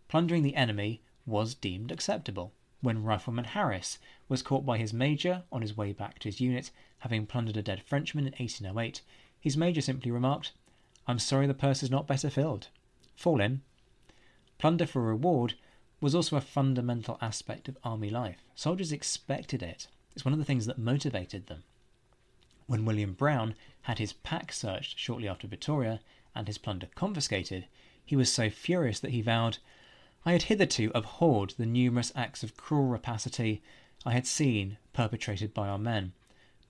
Plundering 0.08 0.42
the 0.42 0.56
enemy 0.56 1.00
was 1.24 1.54
deemed 1.54 1.90
acceptable. 1.90 2.52
When 2.82 3.04
Rifleman 3.04 3.44
Harris 3.44 3.98
was 4.28 4.42
caught 4.42 4.64
by 4.64 4.78
his 4.78 4.92
major 4.92 5.42
on 5.52 5.60
his 5.62 5.76
way 5.76 5.92
back 5.92 6.18
to 6.20 6.28
his 6.28 6.40
unit, 6.40 6.70
having 7.00 7.26
plundered 7.26 7.56
a 7.56 7.62
dead 7.62 7.82
Frenchman 7.82 8.26
in 8.26 8.32
1808, 8.32 9.02
his 9.38 9.56
major 9.56 9.80
simply 9.80 10.10
remarked, 10.10 10.52
I'm 11.06 11.18
sorry 11.18 11.46
the 11.46 11.54
purse 11.54 11.82
is 11.82 11.90
not 11.90 12.06
better 12.06 12.30
filled. 12.30 12.68
Fall 13.16 13.40
in. 13.40 13.62
Plunder 14.58 14.86
for 14.86 15.02
reward 15.02 15.54
was 16.00 16.14
also 16.14 16.36
a 16.36 16.40
fundamental 16.40 17.18
aspect 17.20 17.68
of 17.68 17.76
army 17.84 18.08
life. 18.08 18.42
Soldiers 18.54 18.92
expected 18.92 19.62
it. 19.62 19.86
It's 20.14 20.24
one 20.24 20.32
of 20.32 20.38
the 20.38 20.44
things 20.44 20.66
that 20.66 20.78
motivated 20.78 21.46
them. 21.46 21.64
When 22.66 22.84
William 22.84 23.12
Brown 23.12 23.54
had 23.82 23.98
his 23.98 24.12
pack 24.12 24.52
searched 24.52 24.98
shortly 24.98 25.28
after 25.28 25.46
Vittoria 25.46 26.00
and 26.34 26.46
his 26.46 26.58
plunder 26.58 26.88
confiscated, 26.94 27.66
he 28.04 28.16
was 28.16 28.32
so 28.32 28.48
furious 28.48 29.00
that 29.00 29.10
he 29.10 29.22
vowed, 29.22 29.58
I 30.26 30.32
had 30.32 30.42
hitherto 30.42 30.92
abhorred 30.94 31.54
the 31.56 31.64
numerous 31.64 32.12
acts 32.14 32.42
of 32.42 32.56
cruel 32.56 32.88
rapacity 32.88 33.62
I 34.04 34.12
had 34.12 34.26
seen 34.26 34.76
perpetrated 34.92 35.54
by 35.54 35.68
our 35.68 35.78
men, 35.78 36.12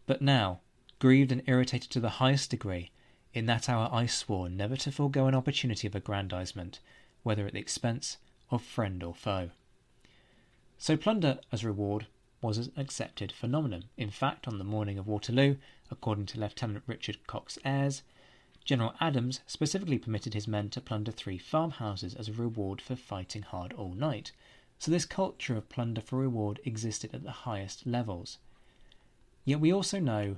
but 0.07 0.23
now, 0.23 0.61
grieved 1.01 1.33
and 1.33 1.43
irritated 1.47 1.91
to 1.91 2.01
the 2.01 2.19
highest 2.21 2.51
degree, 2.51 2.93
in 3.35 3.47
that 3.47 3.69
hour 3.69 3.89
I 3.93 4.07
swore 4.07 4.49
never 4.49 4.77
to 4.77 4.93
forego 4.93 5.27
an 5.27 5.35
opportunity 5.35 5.89
of 5.89 5.97
aggrandizement, 5.97 6.79
whether 7.25 7.47
at 7.47 7.55
the 7.55 7.59
expense 7.59 8.19
of 8.51 8.63
friend 8.63 9.03
or 9.03 9.15
foe. 9.15 9.51
So 10.79 10.97
plunder 10.97 11.41
as 11.51 11.65
reward 11.65 12.07
was 12.41 12.59
an 12.59 12.73
accepted 12.77 13.33
phenomenon. 13.33 13.85
In 13.97 14.11
fact, 14.11 14.47
on 14.47 14.59
the 14.59 14.65
morning 14.65 14.97
of 14.97 15.07
Waterloo, 15.07 15.57
according 15.91 16.27
to 16.27 16.41
Lieutenant 16.41 16.85
Richard 16.87 17.27
Cox 17.27 17.59
Ayres, 17.65 18.03
General 18.65 18.95
Adams 19.01 19.41
specifically 19.47 19.99
permitted 19.99 20.35
his 20.35 20.47
men 20.47 20.69
to 20.71 20.81
plunder 20.81 21.11
three 21.11 21.39
farmhouses 21.39 22.15
as 22.15 22.29
a 22.29 22.33
reward 22.33 22.81
for 22.81 22.95
fighting 22.97 23.43
hard 23.43 23.73
all 23.73 23.95
night. 23.95 24.33
So 24.79 24.91
this 24.91 25.05
culture 25.05 25.57
of 25.57 25.69
plunder 25.69 26.01
for 26.01 26.19
reward 26.19 26.61
existed 26.65 27.15
at 27.15 27.23
the 27.23 27.31
highest 27.31 27.87
levels. 27.87 28.39
Yet 29.45 29.61
we 29.61 29.73
also 29.73 29.99
know 29.99 30.37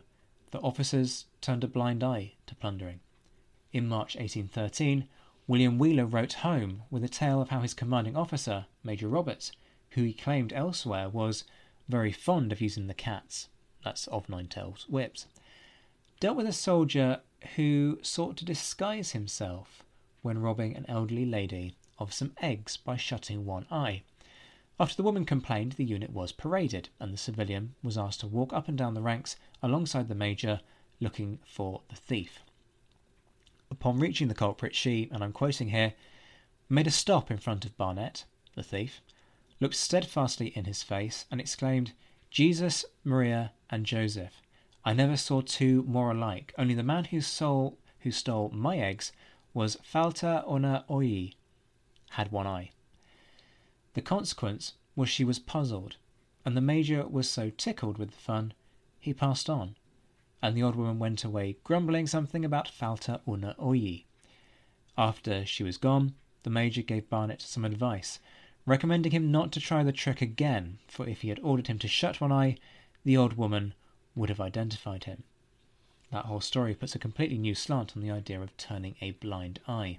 that 0.52 0.60
officers 0.60 1.26
turned 1.40 1.64
a 1.64 1.68
blind 1.68 2.04
eye 2.04 2.34
to 2.46 2.54
plundering. 2.54 3.00
In 3.72 3.88
March 3.88 4.16
1813, 4.16 5.08
William 5.46 5.78
Wheeler 5.78 6.06
wrote 6.06 6.34
home 6.34 6.82
with 6.90 7.02
a 7.02 7.08
tale 7.08 7.42
of 7.42 7.48
how 7.48 7.60
his 7.60 7.74
commanding 7.74 8.16
officer, 8.16 8.66
Major 8.84 9.08
Roberts, 9.08 9.52
who 9.90 10.02
he 10.02 10.12
claimed 10.12 10.52
elsewhere 10.52 11.08
was 11.08 11.44
very 11.88 12.12
fond 12.12 12.52
of 12.52 12.60
using 12.60 12.86
the 12.86 12.94
cats, 12.94 13.48
that's 13.84 14.06
of 14.06 14.28
Nine 14.28 14.46
Tails 14.46 14.86
whips, 14.88 15.26
dealt 16.22 16.36
with 16.36 16.46
a 16.46 16.52
soldier 16.52 17.20
who 17.56 17.98
sought 18.00 18.36
to 18.36 18.44
disguise 18.44 19.10
himself 19.10 19.82
when 20.20 20.38
robbing 20.38 20.76
an 20.76 20.86
elderly 20.88 21.26
lady 21.26 21.74
of 21.98 22.14
some 22.14 22.32
eggs 22.40 22.76
by 22.76 22.96
shutting 22.96 23.44
one 23.44 23.66
eye. 23.72 24.00
After 24.78 24.94
the 24.94 25.02
woman 25.02 25.24
complained, 25.24 25.72
the 25.72 25.84
unit 25.84 26.10
was 26.10 26.30
paraded, 26.30 26.90
and 27.00 27.12
the 27.12 27.18
civilian 27.18 27.74
was 27.82 27.98
asked 27.98 28.20
to 28.20 28.28
walk 28.28 28.52
up 28.52 28.68
and 28.68 28.78
down 28.78 28.94
the 28.94 29.02
ranks 29.02 29.34
alongside 29.64 30.06
the 30.06 30.14
major 30.14 30.60
looking 31.00 31.40
for 31.44 31.82
the 31.88 31.96
thief. 31.96 32.44
Upon 33.68 33.98
reaching 33.98 34.28
the 34.28 34.34
culprit, 34.34 34.76
she, 34.76 35.08
and 35.10 35.24
I'm 35.24 35.32
quoting 35.32 35.70
here, 35.70 35.94
made 36.68 36.86
a 36.86 36.92
stop 36.92 37.32
in 37.32 37.38
front 37.38 37.64
of 37.64 37.76
Barnett, 37.76 38.26
the 38.54 38.62
thief, 38.62 39.00
looked 39.58 39.74
steadfastly 39.74 40.52
in 40.54 40.66
his 40.66 40.84
face, 40.84 41.24
and 41.32 41.40
exclaimed, 41.40 41.94
Jesus, 42.30 42.84
Maria, 43.02 43.50
and 43.70 43.84
Joseph. 43.84 44.41
I 44.84 44.92
never 44.94 45.16
saw 45.16 45.42
two 45.42 45.84
more 45.84 46.10
alike. 46.10 46.52
Only 46.58 46.74
the 46.74 46.82
man 46.82 47.04
who 47.04 47.20
stole, 47.20 47.78
who 48.00 48.10
stole 48.10 48.48
my 48.50 48.78
eggs 48.78 49.12
was 49.54 49.76
falta 49.82 50.44
una 50.50 50.84
oi, 50.90 51.30
had 52.10 52.32
one 52.32 52.48
eye. 52.48 52.70
The 53.94 54.02
consequence 54.02 54.74
was 54.96 55.08
she 55.08 55.24
was 55.24 55.38
puzzled, 55.38 55.98
and 56.44 56.56
the 56.56 56.60
major 56.60 57.06
was 57.06 57.30
so 57.30 57.50
tickled 57.50 57.96
with 57.96 58.10
the 58.10 58.16
fun, 58.16 58.54
he 58.98 59.14
passed 59.14 59.48
on, 59.48 59.76
and 60.42 60.56
the 60.56 60.64
old 60.64 60.74
woman 60.74 60.98
went 60.98 61.22
away 61.22 61.58
grumbling 61.62 62.08
something 62.08 62.44
about 62.44 62.68
falta 62.68 63.20
una 63.28 63.54
oi. 63.60 64.04
After 64.98 65.46
she 65.46 65.62
was 65.62 65.76
gone, 65.78 66.14
the 66.42 66.50
major 66.50 66.82
gave 66.82 67.08
Barnett 67.08 67.40
some 67.40 67.64
advice, 67.64 68.18
recommending 68.66 69.12
him 69.12 69.30
not 69.30 69.52
to 69.52 69.60
try 69.60 69.84
the 69.84 69.92
trick 69.92 70.20
again, 70.20 70.78
for 70.88 71.08
if 71.08 71.20
he 71.20 71.28
had 71.28 71.38
ordered 71.40 71.68
him 71.68 71.78
to 71.78 71.88
shut 71.88 72.20
one 72.20 72.32
eye, 72.32 72.56
the 73.04 73.16
old 73.16 73.34
woman 73.34 73.74
would 74.14 74.28
have 74.28 74.40
identified 74.40 75.04
him. 75.04 75.22
That 76.10 76.26
whole 76.26 76.40
story 76.40 76.74
puts 76.74 76.94
a 76.94 76.98
completely 76.98 77.38
new 77.38 77.54
slant 77.54 77.96
on 77.96 78.02
the 78.02 78.10
idea 78.10 78.40
of 78.40 78.56
turning 78.56 78.96
a 79.00 79.12
blind 79.12 79.60
eye. 79.66 79.98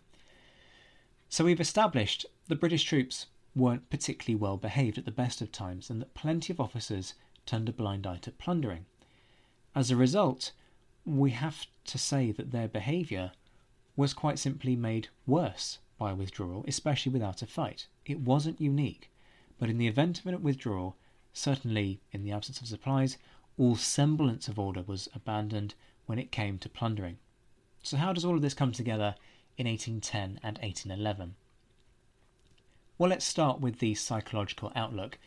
So 1.29 1.43
we've 1.43 1.59
established 1.59 2.25
the 2.47 2.55
British 2.55 2.83
troops 2.83 3.25
weren't 3.55 3.89
particularly 3.89 4.39
well 4.39 4.57
behaved 4.57 4.97
at 4.97 5.05
the 5.05 5.11
best 5.11 5.41
of 5.41 5.51
times 5.51 5.89
and 5.89 6.01
that 6.01 6.13
plenty 6.13 6.53
of 6.53 6.59
officers 6.59 7.13
turned 7.45 7.69
a 7.69 7.73
blind 7.73 8.05
eye 8.05 8.17
to 8.17 8.31
plundering. 8.31 8.85
As 9.75 9.89
a 9.89 9.95
result, 9.95 10.51
we 11.05 11.31
have 11.31 11.65
to 11.85 11.97
say 11.97 12.31
that 12.31 12.51
their 12.51 12.67
behaviour 12.67 13.31
was 13.95 14.13
quite 14.13 14.39
simply 14.39 14.75
made 14.75 15.09
worse 15.25 15.79
by 15.97 16.13
withdrawal, 16.13 16.63
especially 16.67 17.11
without 17.11 17.41
a 17.41 17.47
fight. 17.47 17.87
It 18.05 18.19
wasn't 18.19 18.61
unique, 18.61 19.09
but 19.59 19.69
in 19.69 19.77
the 19.77 19.87
event 19.87 20.19
of 20.19 20.27
a 20.27 20.37
withdrawal, 20.37 20.95
certainly 21.33 21.99
in 22.11 22.23
the 22.23 22.31
absence 22.31 22.61
of 22.61 22.67
supplies, 22.67 23.17
all 23.57 23.75
semblance 23.75 24.47
of 24.47 24.57
order 24.57 24.83
was 24.85 25.07
abandoned 25.13 25.75
when 26.05 26.19
it 26.19 26.31
came 26.31 26.57
to 26.57 26.69
plundering. 26.69 27.17
So, 27.83 27.97
how 27.97 28.13
does 28.13 28.25
all 28.25 28.35
of 28.35 28.41
this 28.41 28.53
come 28.53 28.71
together 28.71 29.15
in 29.57 29.67
1810 29.67 30.39
and 30.43 30.57
1811? 30.57 31.35
Well, 32.97 33.09
let's 33.09 33.25
start 33.25 33.59
with 33.59 33.79
the 33.79 33.95
psychological 33.95 34.71
outlook. 34.75 35.17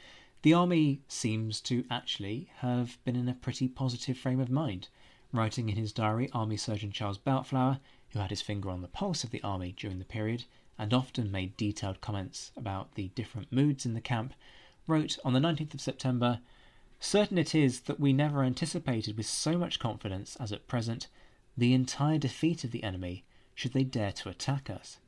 The 0.43 0.55
army 0.55 1.03
seems 1.09 1.61
to 1.63 1.85
actually 1.91 2.51
have 2.59 3.03
been 3.05 3.17
in 3.17 3.29
a 3.29 3.35
pretty 3.35 3.69
positive 3.69 4.17
frame 4.17 4.41
of 4.41 4.51
mind. 4.51 4.89
Writing 5.33 5.69
in 5.69 5.77
his 5.77 5.93
diary, 5.93 6.31
Army 6.33 6.57
Surgeon 6.57 6.93
Charles 6.93 7.19
Boutflower, 7.19 7.81
who 8.11 8.19
had 8.21 8.31
his 8.31 8.43
finger 8.43 8.71
on 8.71 8.83
the 8.83 8.89
pulse 8.89 9.25
of 9.25 9.31
the 9.31 9.43
army 9.43 9.75
during 9.77 9.99
the 9.99 10.05
period 10.05 10.45
and 10.79 10.95
often 10.95 11.31
made 11.31 11.57
detailed 11.57 12.01
comments 12.01 12.53
about 12.57 12.95
the 12.95 13.09
different 13.09 13.53
moods 13.53 13.85
in 13.85 13.95
the 13.95 14.01
camp, 14.01 14.35
wrote 14.87 15.19
on 15.25 15.33
the 15.33 15.41
19th 15.41 15.75
of 15.75 15.81
September 15.81 16.41
Certain 17.09 17.39
it 17.39 17.55
is 17.55 17.83
that 17.83 18.01
we 18.01 18.13
never 18.13 18.43
anticipated 18.43 19.17
with 19.17 19.27
so 19.27 19.57
much 19.57 19.79
confidence 19.79 20.35
as 20.41 20.51
at 20.51 20.67
present 20.67 21.07
the 21.57 21.73
entire 21.73 22.19
defeat 22.19 22.65
of 22.65 22.73
the 22.73 22.83
enemy 22.83 23.23
should 23.55 23.75
they 23.75 23.85
dare 23.85 24.11
to 24.11 24.29
attack 24.29 24.69
us. 24.69 24.99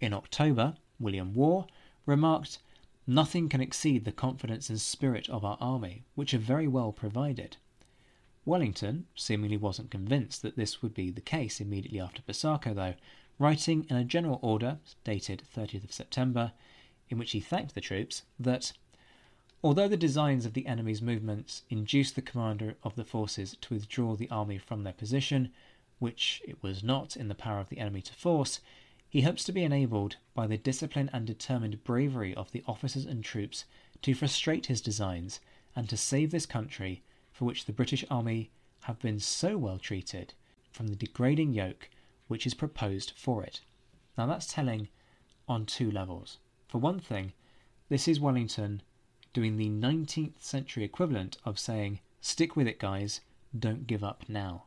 In 0.00 0.12
October, 0.12 0.74
William 0.98 1.34
Warre 1.34 1.66
remarked, 2.06 2.58
Nothing 3.06 3.48
can 3.48 3.60
exceed 3.60 4.04
the 4.04 4.10
confidence 4.10 4.68
and 4.68 4.80
spirit 4.80 5.28
of 5.30 5.44
our 5.44 5.56
army, 5.60 6.02
which 6.16 6.34
are 6.34 6.38
very 6.38 6.66
well 6.66 6.90
provided. 6.90 7.56
Wellington 8.44 9.06
seemingly 9.14 9.56
wasn't 9.56 9.92
convinced 9.92 10.42
that 10.42 10.56
this 10.56 10.82
would 10.82 10.92
be 10.92 11.08
the 11.08 11.20
case 11.20 11.60
immediately 11.60 12.00
after 12.00 12.20
Busaco, 12.22 12.74
though, 12.74 12.94
writing 13.38 13.86
in 13.88 13.94
a 13.94 14.02
general 14.02 14.40
order 14.42 14.80
dated 15.04 15.44
30th 15.56 15.84
of 15.84 15.92
September, 15.92 16.50
in 17.08 17.16
which 17.16 17.30
he 17.30 17.38
thanked 17.38 17.76
the 17.76 17.80
troops, 17.80 18.24
that 18.40 18.72
Although 19.60 19.88
the 19.88 19.96
designs 19.96 20.46
of 20.46 20.52
the 20.52 20.66
enemy's 20.66 21.02
movements 21.02 21.64
induced 21.68 22.14
the 22.14 22.22
commander 22.22 22.76
of 22.84 22.94
the 22.94 23.04
forces 23.04 23.56
to 23.60 23.74
withdraw 23.74 24.14
the 24.14 24.30
army 24.30 24.56
from 24.56 24.84
their 24.84 24.92
position, 24.92 25.52
which 25.98 26.40
it 26.46 26.62
was 26.62 26.84
not 26.84 27.16
in 27.16 27.26
the 27.26 27.34
power 27.34 27.58
of 27.58 27.68
the 27.68 27.78
enemy 27.78 28.00
to 28.02 28.14
force, 28.14 28.60
he 29.10 29.22
hopes 29.22 29.42
to 29.44 29.52
be 29.52 29.64
enabled 29.64 30.16
by 30.32 30.46
the 30.46 30.56
discipline 30.56 31.10
and 31.12 31.26
determined 31.26 31.82
bravery 31.82 32.32
of 32.36 32.52
the 32.52 32.62
officers 32.68 33.04
and 33.04 33.24
troops 33.24 33.64
to 34.02 34.14
frustrate 34.14 34.66
his 34.66 34.80
designs 34.80 35.40
and 35.74 35.88
to 35.88 35.96
save 35.96 36.30
this 36.30 36.46
country 36.46 37.02
for 37.32 37.44
which 37.44 37.64
the 37.64 37.72
British 37.72 38.04
army 38.08 38.50
have 38.82 39.00
been 39.00 39.18
so 39.18 39.58
well 39.58 39.78
treated 39.78 40.34
from 40.70 40.86
the 40.86 40.96
degrading 40.96 41.52
yoke 41.52 41.90
which 42.28 42.46
is 42.46 42.54
proposed 42.54 43.12
for 43.16 43.42
it. 43.42 43.62
Now 44.16 44.26
that's 44.26 44.52
telling 44.52 44.88
on 45.48 45.66
two 45.66 45.90
levels. 45.90 46.38
For 46.68 46.78
one 46.78 47.00
thing, 47.00 47.32
this 47.88 48.06
is 48.06 48.20
Wellington 48.20 48.82
doing 49.32 49.56
the 49.56 49.68
19th 49.68 50.40
century 50.40 50.84
equivalent 50.84 51.38
of 51.44 51.58
saying, 51.58 52.00
stick 52.20 52.56
with 52.56 52.66
it, 52.66 52.78
guys, 52.78 53.20
don't 53.58 53.86
give 53.86 54.04
up 54.04 54.24
now. 54.28 54.64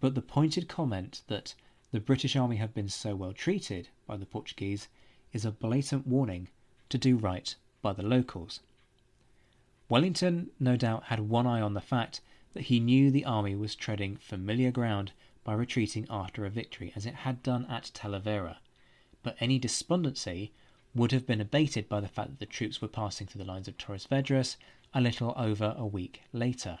But 0.00 0.14
the 0.14 0.22
pointed 0.22 0.68
comment 0.68 1.22
that 1.28 1.54
the 1.90 2.00
British 2.00 2.36
army 2.36 2.56
have 2.56 2.74
been 2.74 2.88
so 2.88 3.14
well 3.14 3.32
treated 3.32 3.88
by 4.06 4.16
the 4.16 4.26
Portuguese 4.26 4.88
is 5.32 5.44
a 5.44 5.50
blatant 5.50 6.06
warning 6.06 6.48
to 6.88 6.98
do 6.98 7.16
right 7.16 7.54
by 7.82 7.92
the 7.92 8.02
locals. 8.02 8.60
Wellington 9.88 10.50
no 10.58 10.76
doubt 10.76 11.04
had 11.04 11.20
one 11.20 11.46
eye 11.46 11.60
on 11.60 11.74
the 11.74 11.80
fact 11.80 12.20
that 12.52 12.64
he 12.64 12.80
knew 12.80 13.10
the 13.10 13.24
army 13.24 13.54
was 13.54 13.74
treading 13.74 14.16
familiar 14.16 14.70
ground 14.70 15.12
by 15.44 15.52
retreating 15.52 16.06
after 16.08 16.44
a 16.44 16.50
victory, 16.50 16.92
as 16.96 17.04
it 17.04 17.14
had 17.14 17.42
done 17.42 17.66
at 17.66 17.90
Talavera. 17.94 18.56
But 19.22 19.36
any 19.40 19.58
despondency 19.58 20.52
would 20.94 21.12
have 21.12 21.26
been 21.26 21.40
abated 21.40 21.88
by 21.88 22.00
the 22.00 22.08
fact 22.08 22.30
that 22.30 22.38
the 22.38 22.46
troops 22.46 22.80
were 22.80 22.88
passing 22.88 23.26
through 23.26 23.42
the 23.42 23.50
lines 23.50 23.66
of 23.66 23.76
Torres 23.76 24.06
Vedras 24.06 24.56
a 24.94 25.00
little 25.00 25.34
over 25.36 25.74
a 25.76 25.86
week 25.86 26.22
later, 26.32 26.78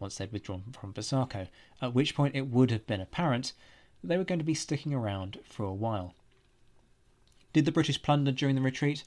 once 0.00 0.16
they'd 0.16 0.32
withdrawn 0.32 0.62
from 0.72 0.92
Busaco, 0.92 1.48
at 1.80 1.92
which 1.92 2.14
point 2.14 2.34
it 2.34 2.48
would 2.48 2.70
have 2.70 2.86
been 2.86 3.00
apparent 3.00 3.52
that 4.00 4.08
they 4.08 4.16
were 4.16 4.24
going 4.24 4.38
to 4.38 4.44
be 4.44 4.54
sticking 4.54 4.94
around 4.94 5.38
for 5.44 5.64
a 5.64 5.74
while. 5.74 6.14
Did 7.52 7.66
the 7.66 7.72
British 7.72 8.00
plunder 8.02 8.32
during 8.32 8.54
the 8.54 8.62
retreat? 8.62 9.04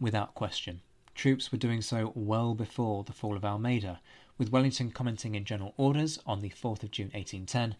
Without 0.00 0.34
question. 0.34 0.80
Troops 1.14 1.52
were 1.52 1.58
doing 1.58 1.80
so 1.80 2.12
well 2.16 2.54
before 2.54 3.04
the 3.04 3.12
fall 3.12 3.36
of 3.36 3.44
Almeida, 3.44 4.00
with 4.36 4.50
Wellington 4.50 4.90
commenting 4.90 5.36
in 5.36 5.44
general 5.44 5.72
orders 5.76 6.18
on 6.26 6.40
the 6.40 6.50
4th 6.50 6.82
of 6.82 6.90
June 6.90 7.10
1810 7.14 7.76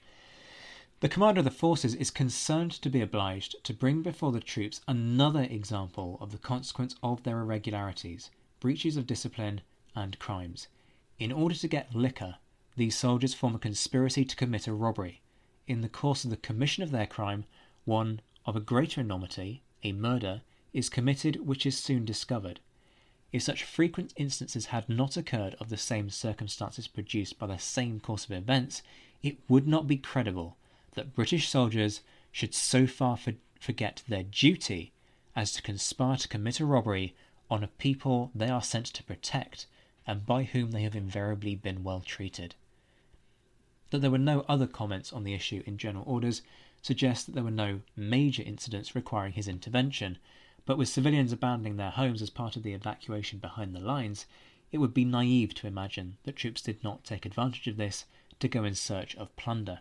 the 1.04 1.10
commander 1.10 1.40
of 1.40 1.44
the 1.44 1.50
forces 1.50 1.94
is 1.94 2.10
concerned 2.10 2.70
to 2.72 2.88
be 2.88 3.02
obliged 3.02 3.62
to 3.62 3.74
bring 3.74 4.00
before 4.00 4.32
the 4.32 4.40
troops 4.40 4.80
another 4.88 5.42
example 5.42 6.16
of 6.18 6.32
the 6.32 6.38
consequence 6.38 6.96
of 7.02 7.22
their 7.24 7.40
irregularities, 7.40 8.30
breaches 8.58 8.96
of 8.96 9.06
discipline, 9.06 9.60
and 9.94 10.18
crimes. 10.18 10.66
In 11.18 11.30
order 11.30 11.54
to 11.56 11.68
get 11.68 11.94
liquor, 11.94 12.36
these 12.74 12.96
soldiers 12.96 13.34
form 13.34 13.54
a 13.54 13.58
conspiracy 13.58 14.24
to 14.24 14.34
commit 14.34 14.66
a 14.66 14.72
robbery. 14.72 15.20
In 15.66 15.82
the 15.82 15.90
course 15.90 16.24
of 16.24 16.30
the 16.30 16.38
commission 16.38 16.82
of 16.82 16.90
their 16.90 17.06
crime, 17.06 17.44
one 17.84 18.22
of 18.46 18.56
a 18.56 18.60
greater 18.60 19.02
enormity, 19.02 19.60
a 19.82 19.92
murder, 19.92 20.40
is 20.72 20.88
committed 20.88 21.46
which 21.46 21.66
is 21.66 21.76
soon 21.76 22.06
discovered. 22.06 22.60
If 23.30 23.42
such 23.42 23.62
frequent 23.62 24.14
instances 24.16 24.66
had 24.72 24.88
not 24.88 25.18
occurred 25.18 25.54
of 25.60 25.68
the 25.68 25.76
same 25.76 26.08
circumstances 26.08 26.88
produced 26.88 27.38
by 27.38 27.48
the 27.48 27.58
same 27.58 28.00
course 28.00 28.24
of 28.24 28.30
events, 28.30 28.80
it 29.22 29.36
would 29.50 29.68
not 29.68 29.86
be 29.86 29.98
credible 29.98 30.56
that 30.94 31.14
British 31.14 31.48
soldiers 31.48 32.00
should 32.32 32.54
so 32.54 32.86
far 32.86 33.16
for- 33.16 33.34
forget 33.60 34.02
their 34.08 34.22
duty 34.22 34.92
as 35.36 35.52
to 35.52 35.62
conspire 35.62 36.16
to 36.16 36.28
commit 36.28 36.60
a 36.60 36.66
robbery 36.66 37.14
on 37.50 37.62
a 37.62 37.68
people 37.68 38.30
they 38.34 38.48
are 38.48 38.62
sent 38.62 38.86
to 38.86 39.02
protect 39.02 39.66
and 40.06 40.26
by 40.26 40.44
whom 40.44 40.70
they 40.70 40.82
have 40.82 40.94
invariably 40.94 41.54
been 41.54 41.82
well 41.82 42.00
treated. 42.00 42.54
That 43.90 44.00
there 44.00 44.10
were 44.10 44.18
no 44.18 44.44
other 44.48 44.66
comments 44.66 45.12
on 45.12 45.24
the 45.24 45.34
issue 45.34 45.62
in 45.66 45.78
general 45.78 46.04
orders 46.06 46.42
suggests 46.82 47.24
that 47.24 47.32
there 47.34 47.44
were 47.44 47.50
no 47.50 47.80
major 47.96 48.42
incidents 48.42 48.94
requiring 48.94 49.32
his 49.32 49.48
intervention, 49.48 50.18
but 50.66 50.76
with 50.76 50.88
civilians 50.88 51.32
abandoning 51.32 51.76
their 51.76 51.90
homes 51.90 52.20
as 52.20 52.30
part 52.30 52.56
of 52.56 52.62
the 52.62 52.74
evacuation 52.74 53.38
behind 53.38 53.74
the 53.74 53.80
lines, 53.80 54.26
it 54.72 54.78
would 54.78 54.92
be 54.92 55.04
naive 55.04 55.54
to 55.54 55.66
imagine 55.66 56.16
that 56.24 56.36
troops 56.36 56.60
did 56.60 56.82
not 56.82 57.04
take 57.04 57.24
advantage 57.24 57.66
of 57.68 57.76
this 57.76 58.04
to 58.40 58.48
go 58.48 58.64
in 58.64 58.74
search 58.74 59.14
of 59.16 59.34
plunder. 59.36 59.80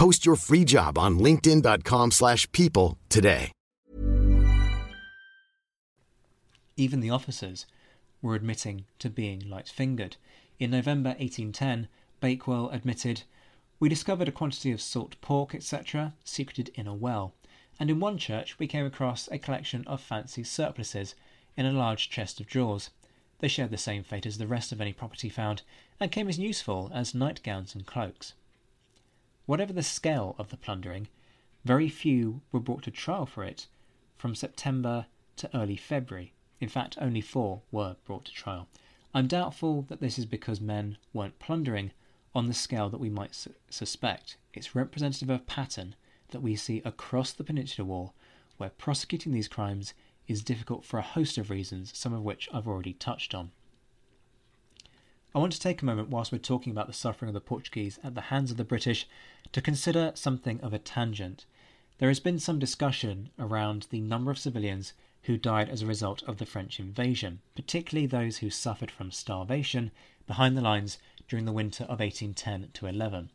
Post 0.00 0.24
your 0.24 0.36
free 0.36 0.64
job 0.64 0.96
on 0.96 1.18
linkedin.com 1.18 2.12
slash 2.12 2.50
people 2.52 2.96
today. 3.10 3.52
Even 6.74 7.00
the 7.00 7.10
officers 7.10 7.66
were 8.22 8.34
admitting 8.34 8.86
to 8.98 9.10
being 9.10 9.46
light-fingered. 9.46 10.16
In 10.58 10.70
November 10.70 11.10
1810, 11.10 11.86
Bakewell 12.18 12.70
admitted, 12.70 13.24
We 13.78 13.90
discovered 13.90 14.26
a 14.26 14.32
quantity 14.32 14.72
of 14.72 14.80
salt 14.80 15.20
pork, 15.20 15.54
etc., 15.54 16.14
secreted 16.24 16.70
in 16.74 16.86
a 16.86 16.94
well, 16.94 17.34
and 17.78 17.90
in 17.90 18.00
one 18.00 18.16
church 18.16 18.58
we 18.58 18.66
came 18.66 18.86
across 18.86 19.28
a 19.30 19.38
collection 19.38 19.86
of 19.86 20.00
fancy 20.00 20.44
surplices 20.44 21.14
in 21.58 21.66
a 21.66 21.72
large 21.72 22.08
chest 22.08 22.40
of 22.40 22.46
drawers. 22.46 22.88
They 23.40 23.48
shared 23.48 23.70
the 23.70 23.76
same 23.76 24.04
fate 24.04 24.24
as 24.24 24.38
the 24.38 24.46
rest 24.46 24.72
of 24.72 24.80
any 24.80 24.94
property 24.94 25.28
found, 25.28 25.60
and 26.00 26.10
came 26.10 26.30
as 26.30 26.38
useful 26.38 26.90
as 26.94 27.14
nightgowns 27.14 27.74
and 27.74 27.84
cloaks. 27.84 28.32
Whatever 29.46 29.72
the 29.72 29.82
scale 29.82 30.36
of 30.38 30.50
the 30.50 30.56
plundering, 30.56 31.08
very 31.64 31.88
few 31.88 32.42
were 32.52 32.60
brought 32.60 32.82
to 32.84 32.90
trial 32.90 33.26
for 33.26 33.44
it 33.44 33.66
from 34.16 34.34
September 34.34 35.06
to 35.36 35.56
early 35.56 35.76
February. 35.76 36.34
In 36.60 36.68
fact, 36.68 36.98
only 37.00 37.20
four 37.20 37.62
were 37.70 37.96
brought 38.04 38.26
to 38.26 38.32
trial. 38.32 38.68
I'm 39.12 39.26
doubtful 39.26 39.82
that 39.88 40.00
this 40.00 40.18
is 40.18 40.26
because 40.26 40.60
men 40.60 40.98
weren't 41.12 41.38
plundering 41.38 41.92
on 42.34 42.46
the 42.46 42.54
scale 42.54 42.88
that 42.90 43.00
we 43.00 43.10
might 43.10 43.34
su- 43.34 43.54
suspect. 43.68 44.36
It's 44.52 44.74
representative 44.74 45.30
of 45.30 45.40
a 45.40 45.44
pattern 45.44 45.96
that 46.28 46.42
we 46.42 46.54
see 46.54 46.80
across 46.84 47.32
the 47.32 47.42
Peninsular 47.42 47.88
War, 47.88 48.12
where 48.56 48.70
prosecuting 48.70 49.32
these 49.32 49.48
crimes 49.48 49.94
is 50.28 50.44
difficult 50.44 50.84
for 50.84 50.98
a 50.98 51.02
host 51.02 51.38
of 51.38 51.50
reasons, 51.50 51.96
some 51.96 52.12
of 52.12 52.22
which 52.22 52.48
I've 52.52 52.68
already 52.68 52.92
touched 52.92 53.34
on. 53.34 53.50
I 55.32 55.38
want 55.38 55.52
to 55.52 55.60
take 55.60 55.80
a 55.80 55.84
moment 55.84 56.08
whilst 56.08 56.32
we're 56.32 56.38
talking 56.38 56.72
about 56.72 56.88
the 56.88 56.92
suffering 56.92 57.28
of 57.28 57.34
the 57.34 57.40
Portuguese 57.40 58.00
at 58.02 58.16
the 58.16 58.20
hands 58.20 58.50
of 58.50 58.56
the 58.56 58.64
British 58.64 59.06
to 59.52 59.62
consider 59.62 60.10
something 60.16 60.60
of 60.60 60.74
a 60.74 60.78
tangent. 60.80 61.46
There 61.98 62.08
has 62.08 62.18
been 62.18 62.40
some 62.40 62.58
discussion 62.58 63.30
around 63.38 63.86
the 63.90 64.00
number 64.00 64.32
of 64.32 64.40
civilians 64.40 64.92
who 65.24 65.36
died 65.36 65.68
as 65.68 65.82
a 65.82 65.86
result 65.86 66.24
of 66.24 66.38
the 66.38 66.46
French 66.46 66.80
invasion, 66.80 67.42
particularly 67.54 68.08
those 68.08 68.38
who 68.38 68.50
suffered 68.50 68.90
from 68.90 69.12
starvation 69.12 69.92
behind 70.26 70.56
the 70.56 70.62
lines 70.62 70.98
during 71.28 71.44
the 71.44 71.52
winter 71.52 71.84
of 71.84 72.00
1810 72.00 72.70
to 72.72 72.86
11. 72.86 73.30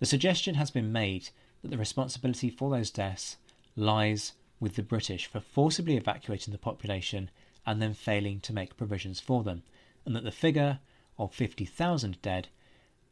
The 0.00 0.06
suggestion 0.06 0.56
has 0.56 0.70
been 0.70 0.92
made 0.92 1.30
that 1.62 1.70
the 1.70 1.78
responsibility 1.78 2.50
for 2.50 2.68
those 2.68 2.90
deaths 2.90 3.38
lies 3.76 4.34
with 4.60 4.76
the 4.76 4.82
British 4.82 5.24
for 5.24 5.40
forcibly 5.40 5.96
evacuating 5.96 6.52
the 6.52 6.58
population 6.58 7.30
and 7.64 7.80
then 7.80 7.94
failing 7.94 8.40
to 8.40 8.52
make 8.52 8.76
provisions 8.76 9.20
for 9.20 9.42
them, 9.42 9.62
and 10.04 10.14
that 10.14 10.24
the 10.24 10.30
figure 10.30 10.80
of 11.18 11.34
50,000 11.34 12.20
dead 12.22 12.48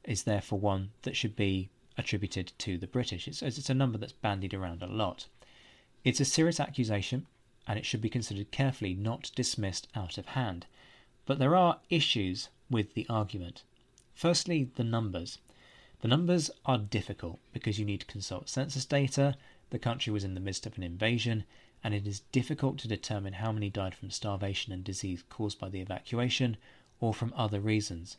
is 0.05 0.25
therefore 0.25 0.59
one 0.59 0.91
that 1.03 1.17
should 1.17 1.37
be 1.37 1.71
attributed 1.97 2.53
to 2.59 2.79
the 2.79 2.87
British. 2.87 3.29
It's, 3.29 3.43
it's 3.43 3.71
a 3.71 3.75
number 3.75 3.99
that's 3.99 4.13
bandied 4.13 4.55
around 4.55 4.83
a 4.83 4.87
lot. 4.87 5.27
It's 6.05 6.21
a 6.21 6.25
serious 6.25 6.59
accusation 6.59 7.27
and 7.67 7.79
it 7.79 7.87
should 7.87 8.01
be 8.01 8.09
considered 8.09 8.51
carefully, 8.51 8.95
not 8.95 9.31
dismissed 9.35 9.87
out 9.95 10.19
of 10.19 10.27
hand. 10.27 10.67
But 11.27 11.39
there 11.39 11.55
are 11.55 11.81
issues 11.91 12.49
with 12.69 12.95
the 12.95 13.07
argument. 13.09 13.63
Firstly, 14.15 14.71
the 14.75 14.85
numbers. 14.85 15.39
The 16.01 16.09
numbers 16.09 16.51
are 16.67 16.79
difficult 16.79 17.39
because 17.53 17.79
you 17.79 17.85
need 17.85 18.01
to 18.01 18.07
consult 18.07 18.49
census 18.49 18.85
data, 18.85 19.37
the 19.71 19.79
country 19.79 20.13
was 20.13 20.25
in 20.25 20.35
the 20.35 20.41
midst 20.41 20.67
of 20.67 20.77
an 20.77 20.83
invasion, 20.83 21.45
and 21.85 21.95
it 21.95 22.07
is 22.07 22.21
difficult 22.33 22.79
to 22.79 22.89
determine 22.89 23.35
how 23.35 23.53
many 23.53 23.71
died 23.71 23.95
from 23.95 24.11
starvation 24.11 24.73
and 24.73 24.83
disease 24.83 25.23
caused 25.31 25.59
by 25.59 25.69
the 25.69 25.81
evacuation, 25.81 26.57
or 27.03 27.13
from 27.13 27.35
other 27.37 27.61
reasons. 27.61 28.17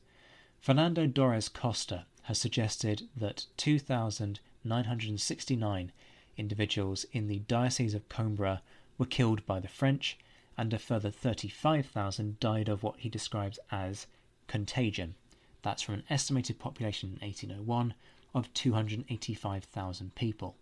Fernando 0.60 1.08
Dores 1.08 1.48
Costa 1.48 2.06
has 2.24 2.38
suggested 2.38 3.08
that 3.16 3.46
2,969 3.56 5.92
individuals 6.36 7.06
in 7.14 7.28
the 7.28 7.40
Diocese 7.40 7.94
of 7.94 8.10
Coimbra 8.10 8.60
were 8.98 9.06
killed 9.06 9.46
by 9.46 9.62
the 9.62 9.70
French, 9.70 10.18
and 10.58 10.74
a 10.74 10.80
further 10.80 11.10
35,000 11.10 12.42
died 12.42 12.68
of 12.68 12.84
what 12.84 13.00
he 13.00 13.08
describes 13.08 13.58
as 13.72 14.06
contagion. 14.48 15.16
That's 15.62 15.82
from 15.82 15.94
an 15.96 16.04
estimated 16.10 16.60
population 16.60 17.10
in 17.10 17.16
1801 17.26 17.94
of 18.36 18.54
285,000 18.54 20.14
people. 20.14 20.58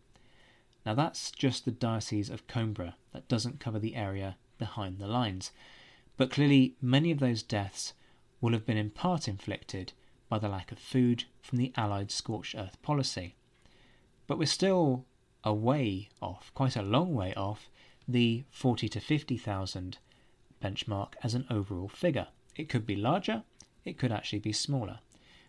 Now 0.86 0.94
that's 0.94 1.32
just 1.32 1.66
the 1.66 1.72
Diocese 1.72 2.30
of 2.30 2.46
Coimbra, 2.46 2.94
that 3.14 3.28
doesn't 3.28 3.60
cover 3.60 3.80
the 3.80 3.96
area 3.96 4.38
behind 4.60 5.00
the 5.00 5.08
lines. 5.08 5.50
But 6.18 6.30
clearly, 6.30 6.76
many 6.82 7.10
of 7.10 7.18
those 7.18 7.42
deaths 7.42 7.94
will 8.42 8.54
have 8.54 8.66
been 8.66 8.78
in 8.78 8.90
part 8.90 9.28
inflicted 9.28 9.94
by 10.28 10.40
the 10.40 10.50
lack 10.50 10.72
of 10.72 10.80
food 10.80 11.26
from 11.42 11.58
the 11.58 11.72
Allied 11.78 12.12
scorched 12.12 12.56
earth 12.56 12.82
policy. 12.82 13.36
But 14.28 14.38
we're 14.38 14.46
still 14.46 15.06
a 15.44 15.54
way 15.54 16.10
off, 16.22 16.52
quite 16.54 16.76
a 16.76 16.82
long 16.82 17.14
way 17.14 17.34
off, 17.36 17.70
the 18.08 18.44
40 18.50 18.90
to 18.90 19.00
50,000 19.00 19.98
benchmark 20.62 21.14
as 21.24 21.34
an 21.34 21.46
overall 21.50 21.88
figure. 21.88 22.28
It 22.56 22.70
could 22.70 22.86
be 22.86 22.96
larger, 22.96 23.44
it 23.86 23.98
could 23.98 24.12
actually 24.12 24.40
be 24.40 24.54
smaller. 24.54 25.00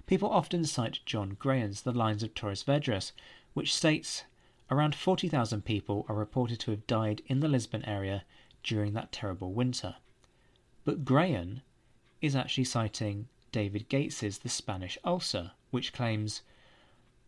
People 0.07 0.31
often 0.31 0.65
cite 0.65 1.01
John 1.07 1.37
Grehan's 1.37 1.83
The 1.83 1.93
Lines 1.93 2.23
of 2.23 2.35
Torres 2.35 2.63
Vedras, 2.63 3.13
which 3.55 3.75
states 3.75 4.25
around 4.71 4.95
40,000 4.95 5.65
people 5.65 6.07
are 6.09 6.15
reported 6.15 6.59
to 6.61 6.71
have 6.71 6.87
died 6.87 7.23
in 7.27 7.41
the 7.41 7.49
Lisbon 7.49 7.85
area 7.85 8.25
during 8.63 8.95
that 8.95 9.13
terrible 9.13 9.53
winter. 9.53 9.97
But 10.85 11.05
Grehan 11.05 11.63
is 12.23 12.35
actually 12.37 12.65
citing 12.65 13.29
David 13.51 13.89
Gates's 13.91 14.39
The 14.39 14.49
Spanish 14.49 14.97
Ulcer, 15.05 15.51
which 15.71 15.93
claims 15.93 16.41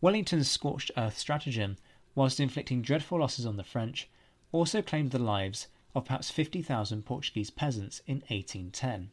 Wellington's 0.01 0.49
scorched 0.49 0.89
earth 0.97 1.17
stratagem, 1.17 1.77
whilst 2.15 2.39
inflicting 2.39 2.81
dreadful 2.81 3.19
losses 3.19 3.45
on 3.45 3.57
the 3.57 3.63
French, 3.63 4.07
also 4.51 4.81
claimed 4.81 5.11
the 5.11 5.19
lives 5.19 5.67
of 5.93 6.05
perhaps 6.05 6.31
50,000 6.31 7.05
Portuguese 7.05 7.49
peasants 7.49 8.01
in 8.07 8.17
1810. 8.29 9.11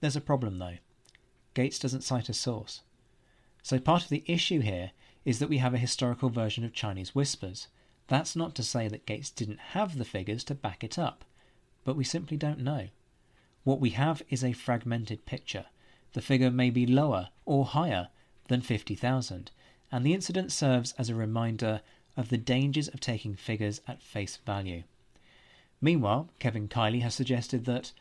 There's 0.00 0.16
a 0.16 0.20
problem 0.20 0.58
though. 0.58 0.78
Gates 1.54 1.78
doesn't 1.78 2.02
cite 2.02 2.28
a 2.28 2.34
source. 2.34 2.82
So 3.62 3.78
part 3.78 4.04
of 4.04 4.08
the 4.08 4.24
issue 4.26 4.60
here 4.60 4.92
is 5.24 5.38
that 5.38 5.48
we 5.48 5.58
have 5.58 5.74
a 5.74 5.78
historical 5.78 6.28
version 6.28 6.64
of 6.64 6.72
Chinese 6.72 7.14
whispers. 7.14 7.68
That's 8.06 8.36
not 8.36 8.54
to 8.56 8.62
say 8.62 8.86
that 8.88 9.06
Gates 9.06 9.30
didn't 9.30 9.58
have 9.58 9.98
the 9.98 10.04
figures 10.04 10.44
to 10.44 10.54
back 10.54 10.84
it 10.84 10.98
up, 10.98 11.24
but 11.84 11.96
we 11.96 12.04
simply 12.04 12.36
don't 12.36 12.60
know. 12.60 12.88
What 13.64 13.80
we 13.80 13.90
have 13.90 14.22
is 14.28 14.44
a 14.44 14.52
fragmented 14.52 15.24
picture. 15.24 15.66
The 16.12 16.20
figure 16.20 16.50
may 16.50 16.70
be 16.70 16.86
lower 16.86 17.30
or 17.46 17.64
higher 17.64 18.08
than 18.48 18.60
50,000, 18.60 19.50
and 19.90 20.04
the 20.04 20.12
incident 20.12 20.52
serves 20.52 20.92
as 20.98 21.08
a 21.08 21.14
reminder 21.14 21.80
of 22.16 22.28
the 22.28 22.36
dangers 22.36 22.88
of 22.88 23.00
taking 23.00 23.34
figures 23.34 23.80
at 23.88 24.02
face 24.02 24.36
value. 24.36 24.82
Meanwhile, 25.80 26.28
Kevin 26.38 26.68
Kiley 26.68 27.00
has 27.00 27.14
suggested 27.14 27.64
that 27.64 27.92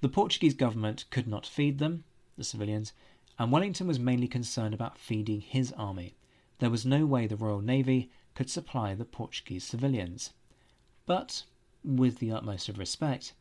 the 0.00 0.08
Portuguese 0.08 0.54
government 0.54 1.04
could 1.10 1.28
not 1.28 1.46
feed 1.46 1.78
them, 1.78 2.04
the 2.36 2.44
civilians, 2.44 2.92
and 3.38 3.52
Wellington 3.52 3.86
was 3.86 4.00
mainly 4.00 4.28
concerned 4.28 4.74
about 4.74 4.98
feeding 4.98 5.40
his 5.40 5.72
army. 5.72 6.16
There 6.58 6.70
was 6.70 6.84
no 6.84 7.06
way 7.06 7.26
the 7.26 7.36
Royal 7.36 7.60
Navy 7.60 8.10
could 8.34 8.50
supply 8.50 8.94
the 8.94 9.04
Portuguese 9.04 9.64
civilians. 9.64 10.32
But, 11.06 11.44
with 11.84 12.18
the 12.18 12.32
utmost 12.32 12.68
of 12.68 12.78
respect, 12.78 13.32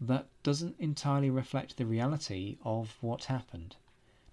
that 0.00 0.26
doesn't 0.42 0.76
entirely 0.78 1.30
reflect 1.30 1.76
the 1.76 1.86
reality 1.86 2.58
of 2.64 2.96
what 3.00 3.24
happened. 3.24 3.76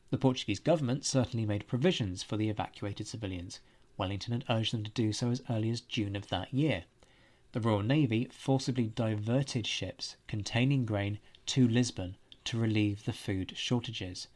The 0.10 0.18
Portuguese 0.18 0.60
government 0.60 1.06
certainly 1.06 1.46
made 1.46 1.68
provisions 1.68 2.22
for 2.22 2.38
the 2.38 2.50
evacuated 2.50 3.08
civilians. 3.08 3.60
Wellington 3.98 4.34
had 4.34 4.46
urged 4.50 4.74
them 4.74 4.84
to 4.84 4.92
do 4.92 5.14
so 5.14 5.32
as 5.32 5.42
early 5.50 5.70
as 5.70 5.82
June 5.82 6.16
of 6.16 6.30
that 6.30 6.54
year. 6.54 6.84
The 7.54 7.62
Royal 7.62 7.84
Navy 7.84 8.26
forcibly 8.32 8.88
diverted 8.88 9.66
ships 9.66 10.18
containing 10.28 10.86
grain 10.86 11.20
to 11.48 11.68
Lisbon 11.68 12.18
to 12.46 12.58
relieve 12.58 13.06
the 13.06 13.14
food 13.14 13.54
shortages. 13.56 14.28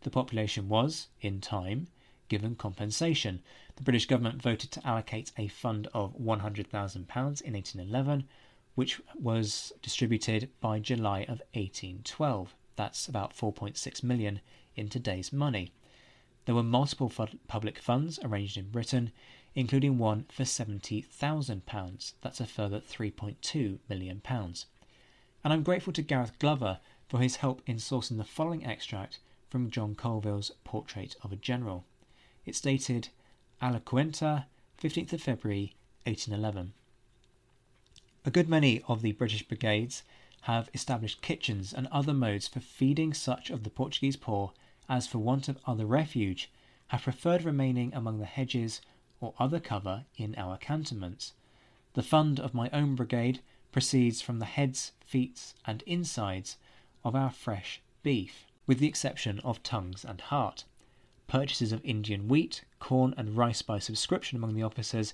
The 0.00 0.10
population 0.10 0.68
was, 0.68 1.08
in 1.20 1.40
time, 1.40 1.88
given 2.28 2.56
compensation. 2.56 3.42
The 3.76 3.82
British 3.82 4.06
government 4.06 4.42
voted 4.42 4.70
to 4.72 4.86
allocate 4.86 5.32
a 5.36 5.48
fund 5.48 5.86
of 5.94 6.16
£100,000 6.18 6.96
in 6.96 7.52
1811, 7.52 8.28
which 8.74 9.00
was 9.18 9.72
distributed 9.82 10.48
by 10.60 10.78
July 10.78 11.20
of 11.22 11.42
1812. 11.54 12.54
That's 12.76 13.06
about 13.06 13.36
4.6 13.36 14.02
million 14.02 14.40
in 14.74 14.88
today's 14.88 15.32
money. 15.32 15.72
There 16.44 16.54
were 16.54 16.62
multiple 16.62 17.12
public 17.46 17.78
funds 17.78 18.18
arranged 18.24 18.56
in 18.56 18.70
Britain, 18.70 19.12
including 19.54 19.98
one 19.98 20.24
for 20.30 20.44
£70,000. 20.44 22.12
That's 22.20 22.40
a 22.40 22.46
further 22.46 22.80
£3.2 22.80 23.78
million. 23.88 24.22
And 24.24 25.52
I'm 25.52 25.62
grateful 25.62 25.92
to 25.92 26.02
Gareth 26.02 26.38
Glover 26.38 26.80
for 27.08 27.20
his 27.20 27.36
help 27.36 27.62
in 27.66 27.76
sourcing 27.76 28.16
the 28.16 28.24
following 28.24 28.64
extract 28.64 29.18
from 29.50 29.70
John 29.70 29.94
Colville's 29.94 30.52
Portrait 30.64 31.14
of 31.22 31.30
a 31.30 31.36
General. 31.36 31.84
It's 32.46 32.60
dated 32.60 33.10
La 33.60 33.78
Cuenca, 33.78 34.46
15th 34.82 35.12
of 35.12 35.22
February 35.22 35.74
1811. 36.06 36.72
A 38.24 38.30
good 38.30 38.48
many 38.48 38.82
of 38.82 39.02
the 39.02 39.10
British 39.10 39.42
brigades 39.42 40.04
have 40.42 40.70
established 40.72 41.22
kitchens 41.22 41.72
and 41.72 41.88
other 41.88 42.14
modes 42.14 42.46
for 42.46 42.60
feeding 42.60 43.12
such 43.12 43.50
of 43.50 43.64
the 43.64 43.70
Portuguese 43.70 44.14
poor 44.14 44.52
as, 44.88 45.08
for 45.08 45.18
want 45.18 45.48
of 45.48 45.58
other 45.66 45.86
refuge, 45.86 46.48
have 46.88 47.02
preferred 47.02 47.42
remaining 47.42 47.92
among 47.92 48.20
the 48.20 48.26
hedges 48.26 48.80
or 49.20 49.34
other 49.40 49.58
cover 49.58 50.04
in 50.16 50.36
our 50.36 50.56
cantonments. 50.56 51.32
The 51.94 52.04
fund 52.04 52.38
of 52.38 52.54
my 52.54 52.70
own 52.70 52.94
brigade 52.94 53.40
proceeds 53.72 54.20
from 54.22 54.38
the 54.38 54.44
heads, 54.44 54.92
feet, 55.04 55.52
and 55.66 55.82
insides 55.82 56.58
of 57.02 57.16
our 57.16 57.30
fresh 57.30 57.80
beef, 58.04 58.46
with 58.68 58.78
the 58.78 58.86
exception 58.86 59.40
of 59.40 59.64
tongues 59.64 60.04
and 60.04 60.20
heart. 60.20 60.62
Purchases 61.26 61.72
of 61.72 61.84
Indian 61.84 62.28
wheat, 62.28 62.64
corn, 62.78 63.14
and 63.16 63.36
rice 63.36 63.62
by 63.62 63.80
subscription 63.80 64.36
among 64.36 64.54
the 64.54 64.62
officers 64.62 65.12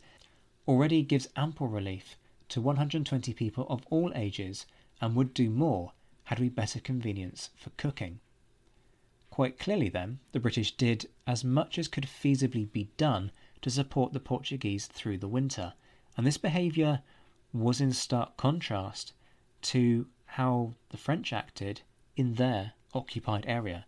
already 0.66 1.02
gives 1.02 1.30
ample 1.36 1.68
relief 1.68 2.18
to 2.48 2.60
120 2.60 3.32
people 3.34 3.66
of 3.68 3.86
all 3.90 4.12
ages 4.14 4.66
and 5.00 5.14
would 5.14 5.34
do 5.34 5.50
more 5.50 5.92
had 6.24 6.38
we 6.38 6.48
better 6.48 6.80
convenience 6.80 7.50
for 7.56 7.70
cooking. 7.70 8.20
Quite 9.30 9.58
clearly, 9.58 9.88
then, 9.88 10.18
the 10.32 10.40
British 10.40 10.76
did 10.76 11.08
as 11.26 11.44
much 11.44 11.78
as 11.78 11.88
could 11.88 12.04
feasibly 12.06 12.70
be 12.70 12.90
done 12.96 13.30
to 13.62 13.70
support 13.70 14.12
the 14.12 14.20
Portuguese 14.20 14.86
through 14.86 15.18
the 15.18 15.28
winter, 15.28 15.74
and 16.16 16.26
this 16.26 16.38
behaviour 16.38 17.02
was 17.52 17.80
in 17.80 17.92
stark 17.92 18.36
contrast 18.36 19.12
to 19.62 20.06
how 20.26 20.74
the 20.90 20.96
French 20.96 21.32
acted 21.32 21.80
in 22.16 22.34
their 22.34 22.72
occupied 22.92 23.44
area. 23.46 23.86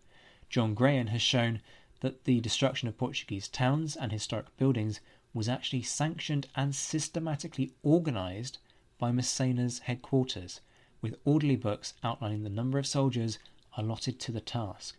John 0.49 0.75
Grehan 0.75 1.09
has 1.09 1.21
shown 1.21 1.61
that 1.99 2.23
the 2.23 2.39
destruction 2.41 2.87
of 2.87 2.97
Portuguese 2.97 3.47
towns 3.47 3.95
and 3.95 4.11
historic 4.11 4.55
buildings 4.57 4.99
was 5.33 5.47
actually 5.47 5.81
sanctioned 5.81 6.47
and 6.55 6.75
systematically 6.75 7.73
organised 7.83 8.59
by 8.97 9.11
Massena's 9.11 9.79
headquarters, 9.79 10.61
with 11.01 11.19
orderly 11.25 11.55
books 11.55 11.93
outlining 12.03 12.43
the 12.43 12.49
number 12.49 12.77
of 12.77 12.85
soldiers 12.85 13.39
allotted 13.77 14.19
to 14.19 14.31
the 14.31 14.41
task. 14.41 14.95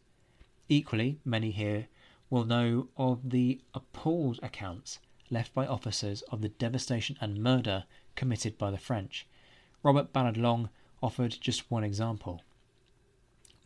Equally, 0.69 1.19
many 1.25 1.51
here 1.51 1.87
will 2.31 2.45
know 2.45 2.89
of 2.97 3.31
the 3.31 3.61
appalled 3.75 4.41
accounts 4.43 4.99
left 5.31 5.53
by 5.53 5.67
officers 5.67 6.23
of 6.23 6.41
the 6.41 6.49
devastation 6.49 7.17
and 7.21 7.43
murder 7.43 7.85
committed 8.17 8.57
by 8.57 8.71
the 8.71 8.79
French. 8.79 9.27
Robert 9.83 10.13
Ballard 10.13 10.37
Long 10.37 10.71
offered 11.03 11.37
just 11.41 11.71
one 11.71 11.85
example. 11.85 12.43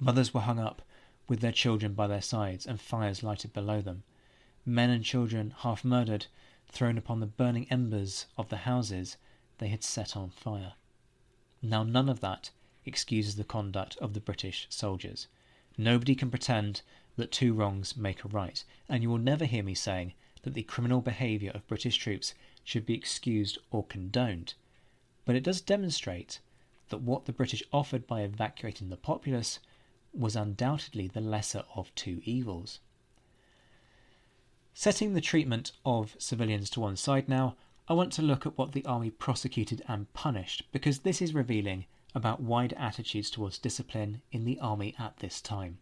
Mothers 0.01 0.35
were 0.35 0.41
hung 0.41 0.59
up 0.59 0.83
with 1.29 1.41
their 1.41 1.53
children 1.53 1.93
by 1.95 2.07
their 2.07 2.23
sides 2.23 2.67
and 2.67 2.81
fires 2.81 3.23
lighted 3.23 3.53
below 3.53 3.81
them. 3.81 4.03
Men 4.65 4.91
and 4.91 5.05
children, 5.05 5.55
half 5.59 5.85
murdered, 5.85 6.27
thrown 6.69 6.99
upon 6.99 7.21
the 7.21 7.27
burning 7.27 7.67
embers 7.71 8.27
of 8.37 8.49
the 8.49 8.59
houses 8.59 9.17
they 9.59 9.69
had 9.69 9.83
set 9.83 10.17
on 10.17 10.31
fire. 10.31 10.75
Now, 11.63 11.83
none 11.83 12.09
of 12.09 12.21
that 12.21 12.51
excuses 12.85 13.37
the 13.37 13.45
conduct 13.45 13.97
of 13.99 14.15
the 14.15 14.21
British 14.21 14.67
soldiers. 14.69 15.27
Nobody 15.79 16.15
can 16.15 16.31
pretend 16.31 16.83
that 17.17 17.33
two 17.33 17.55
wrongs 17.55 17.97
make 17.97 18.25
a 18.25 18.29
right, 18.29 18.63
and 18.89 19.03
you 19.03 19.11
will 19.11 19.19
never 19.19 19.45
hear 19.45 19.63
me 19.63 19.75
saying 19.75 20.15
that 20.43 20.55
the 20.55 20.63
criminal 20.63 21.01
behaviour 21.01 21.51
of 21.53 21.67
British 21.67 21.97
troops 21.97 22.35
should 22.63 22.87
be 22.87 22.95
excused 22.95 23.59
or 23.71 23.85
condoned. 23.85 24.55
But 25.25 25.35
it 25.35 25.43
does 25.43 25.61
demonstrate 25.61 26.41
that 26.89 27.03
what 27.03 27.25
the 27.25 27.33
British 27.33 27.63
offered 27.73 28.07
by 28.07 28.23
evacuating 28.23 28.91
the 28.91 28.97
populace 28.97 29.59
was 30.13 30.37
undoubtedly 30.37 31.09
the 31.09 31.21
lesser 31.21 31.65
of 31.75 31.95
two 31.95 32.21
evils. 32.25 32.81
Setting 34.79 35.15
the 35.15 35.23
treatment 35.23 35.73
of 35.87 36.15
civilians 36.19 36.69
to 36.69 36.81
one 36.81 36.97
side 36.97 37.31
now, 37.31 37.57
I 37.89 37.95
want 37.95 38.13
to 38.13 38.23
look 38.23 38.45
at 38.45 38.59
what 38.59 38.73
the 38.73 38.85
army 38.85 39.09
prosecuted 39.09 39.83
and 39.89 40.13
punished, 40.13 40.65
because 40.71 40.99
this 40.99 41.23
is 41.23 41.33
revealing 41.33 41.87
about 42.15 42.43
wider 42.43 42.77
attitudes 42.77 43.31
towards 43.31 43.57
discipline 43.57 44.21
in 44.33 44.45
the 44.45 44.61
army 44.61 44.95
at 44.99 45.17
this 45.17 45.41
time. 45.41 45.79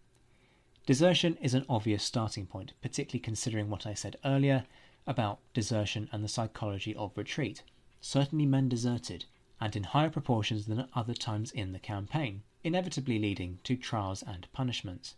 Desertion 0.87 1.37
is 1.39 1.55
an 1.55 1.67
obvious 1.69 2.05
starting 2.05 2.47
point, 2.47 2.73
particularly 2.83 3.19
considering 3.19 3.69
what 3.69 3.85
I 3.85 3.95
said 3.95 4.17
earlier 4.25 4.65
about 5.09 5.41
desertion 5.55 6.09
and 6.13 6.23
the 6.23 6.29
psychology 6.29 6.95
of 6.95 7.19
retreat. 7.19 7.65
Certainly, 8.01 8.47
men 8.47 8.69
deserted, 8.69 9.25
and 9.61 9.75
in 9.75 9.83
higher 9.83 10.09
proportions 10.09 10.67
than 10.67 10.79
at 10.79 10.89
other 10.95 11.15
times 11.15 11.51
in 11.51 11.73
the 11.73 11.81
campaign, 11.81 12.45
inevitably 12.63 13.19
leading 13.19 13.59
to 13.65 13.75
trials 13.75 14.23
and 14.23 14.47
punishments. 14.53 15.17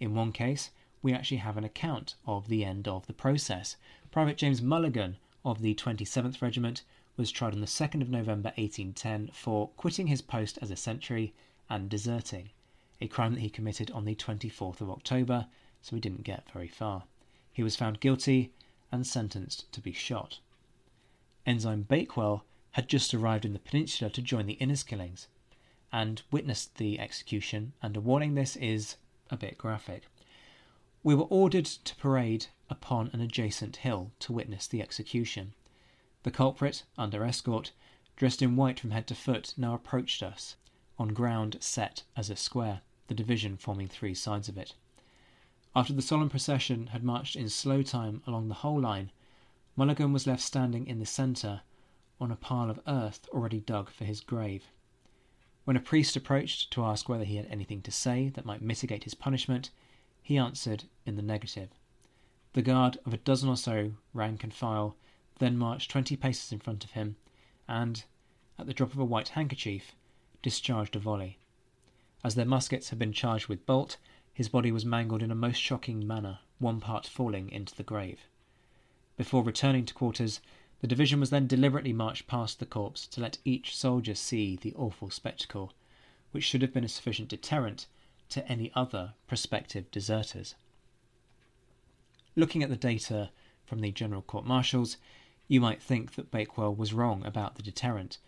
In 0.00 0.16
one 0.16 0.32
case, 0.32 0.70
we 1.04 1.12
actually 1.12 1.36
have 1.36 1.58
an 1.58 1.64
account 1.64 2.14
of 2.26 2.48
the 2.48 2.64
end 2.64 2.88
of 2.88 3.06
the 3.06 3.12
process. 3.12 3.76
Private 4.10 4.38
James 4.38 4.62
Mulligan 4.62 5.18
of 5.44 5.60
the 5.60 5.74
27th 5.74 6.40
Regiment 6.40 6.80
was 7.18 7.30
tried 7.30 7.52
on 7.52 7.60
the 7.60 7.66
2nd 7.66 8.00
of 8.00 8.08
November 8.08 8.54
1810 8.56 9.28
for 9.34 9.68
quitting 9.76 10.06
his 10.06 10.22
post 10.22 10.58
as 10.62 10.70
a 10.70 10.76
sentry 10.76 11.34
and 11.68 11.90
deserting, 11.90 12.48
a 13.02 13.06
crime 13.06 13.34
that 13.34 13.42
he 13.42 13.50
committed 13.50 13.90
on 13.90 14.06
the 14.06 14.14
24th 14.14 14.80
of 14.80 14.88
October, 14.88 15.46
so 15.82 15.94
he 15.94 16.00
didn't 16.00 16.24
get 16.24 16.50
very 16.50 16.68
far. 16.68 17.04
He 17.52 17.62
was 17.62 17.76
found 17.76 18.00
guilty 18.00 18.50
and 18.90 19.06
sentenced 19.06 19.70
to 19.72 19.82
be 19.82 19.92
shot. 19.92 20.38
Ensign 21.44 21.82
Bakewell 21.82 22.46
had 22.72 22.88
just 22.88 23.12
arrived 23.12 23.44
in 23.44 23.52
the 23.52 23.58
peninsula 23.58 24.10
to 24.10 24.22
join 24.22 24.46
the 24.46 24.56
Inniskillings 24.58 25.26
and 25.92 26.22
witnessed 26.30 26.76
the 26.76 26.98
execution, 26.98 27.74
and 27.82 27.94
a 27.94 28.00
warning 28.00 28.34
this 28.34 28.56
is 28.56 28.96
a 29.30 29.36
bit 29.36 29.58
graphic. 29.58 30.04
We 31.04 31.14
were 31.14 31.24
ordered 31.24 31.66
to 31.66 31.96
parade 31.96 32.46
upon 32.70 33.10
an 33.12 33.20
adjacent 33.20 33.76
hill 33.76 34.12
to 34.20 34.32
witness 34.32 34.66
the 34.66 34.80
execution. 34.80 35.52
The 36.22 36.30
culprit, 36.30 36.84
under 36.96 37.24
escort, 37.24 37.72
dressed 38.16 38.40
in 38.40 38.56
white 38.56 38.80
from 38.80 38.90
head 38.90 39.06
to 39.08 39.14
foot, 39.14 39.52
now 39.58 39.74
approached 39.74 40.22
us, 40.22 40.56
on 40.98 41.08
ground 41.08 41.58
set 41.60 42.04
as 42.16 42.30
a 42.30 42.36
square, 42.36 42.80
the 43.08 43.14
division 43.14 43.58
forming 43.58 43.86
three 43.86 44.14
sides 44.14 44.48
of 44.48 44.56
it. 44.56 44.76
After 45.76 45.92
the 45.92 46.00
solemn 46.00 46.30
procession 46.30 46.86
had 46.86 47.04
marched 47.04 47.36
in 47.36 47.50
slow 47.50 47.82
time 47.82 48.22
along 48.26 48.48
the 48.48 48.54
whole 48.54 48.80
line, 48.80 49.12
Mulligan 49.76 50.10
was 50.10 50.26
left 50.26 50.40
standing 50.40 50.86
in 50.86 51.00
the 51.00 51.06
centre 51.06 51.60
on 52.18 52.30
a 52.30 52.36
pile 52.36 52.70
of 52.70 52.80
earth 52.86 53.28
already 53.28 53.60
dug 53.60 53.90
for 53.90 54.06
his 54.06 54.22
grave. 54.22 54.70
When 55.66 55.76
a 55.76 55.80
priest 55.80 56.16
approached 56.16 56.70
to 56.70 56.84
ask 56.84 57.10
whether 57.10 57.24
he 57.24 57.36
had 57.36 57.46
anything 57.50 57.82
to 57.82 57.92
say 57.92 58.30
that 58.30 58.46
might 58.46 58.62
mitigate 58.62 59.04
his 59.04 59.14
punishment, 59.14 59.68
he 60.22 60.38
answered 60.38 60.84
in 61.06 61.16
the 61.16 61.22
negative. 61.22 61.68
The 62.54 62.62
guard 62.62 62.98
of 63.04 63.12
a 63.12 63.18
dozen 63.18 63.48
or 63.48 63.56
so, 63.56 63.92
rank 64.12 64.44
and 64.44 64.54
file, 64.54 64.96
then 65.38 65.58
marched 65.58 65.90
twenty 65.90 66.16
paces 66.16 66.52
in 66.52 66.60
front 66.60 66.84
of 66.84 66.92
him, 66.92 67.16
and, 67.68 68.04
at 68.58 68.66
the 68.66 68.74
drop 68.74 68.92
of 68.92 68.98
a 68.98 69.04
white 69.04 69.30
handkerchief, 69.30 69.92
discharged 70.42 70.94
a 70.94 70.98
volley. 70.98 71.38
As 72.22 72.36
their 72.36 72.46
muskets 72.46 72.90
had 72.90 72.98
been 72.98 73.12
charged 73.12 73.48
with 73.48 73.66
bolt, 73.66 73.96
his 74.32 74.48
body 74.48 74.72
was 74.72 74.84
mangled 74.84 75.22
in 75.22 75.30
a 75.30 75.34
most 75.34 75.60
shocking 75.60 76.06
manner, 76.06 76.38
one 76.58 76.80
part 76.80 77.06
falling 77.06 77.50
into 77.50 77.74
the 77.74 77.82
grave. 77.82 78.20
Before 79.16 79.42
returning 79.42 79.84
to 79.86 79.94
quarters, 79.94 80.40
the 80.80 80.86
division 80.86 81.20
was 81.20 81.30
then 81.30 81.46
deliberately 81.46 81.92
marched 81.92 82.26
past 82.26 82.58
the 82.58 82.66
corpse 82.66 83.06
to 83.08 83.20
let 83.20 83.38
each 83.44 83.76
soldier 83.76 84.14
see 84.14 84.56
the 84.56 84.74
awful 84.74 85.10
spectacle, 85.10 85.72
which 86.32 86.44
should 86.44 86.62
have 86.62 86.72
been 86.72 86.84
a 86.84 86.88
sufficient 86.88 87.28
deterrent 87.28 87.86
to 88.28 88.46
any 88.48 88.72
other 88.74 89.14
prospective 89.26 89.90
deserters. 89.90 90.54
Looking 92.36 92.64
at 92.64 92.68
the 92.68 92.76
data 92.76 93.30
from 93.64 93.80
the 93.80 93.92
General 93.92 94.22
Court 94.22 94.44
Martials, 94.44 94.96
you 95.46 95.60
might 95.60 95.80
think 95.80 96.16
that 96.16 96.32
Bakewell 96.32 96.74
was 96.74 96.92
wrong 96.92 97.24
about 97.24 97.54
the 97.54 97.62
deterrent. 97.62 98.18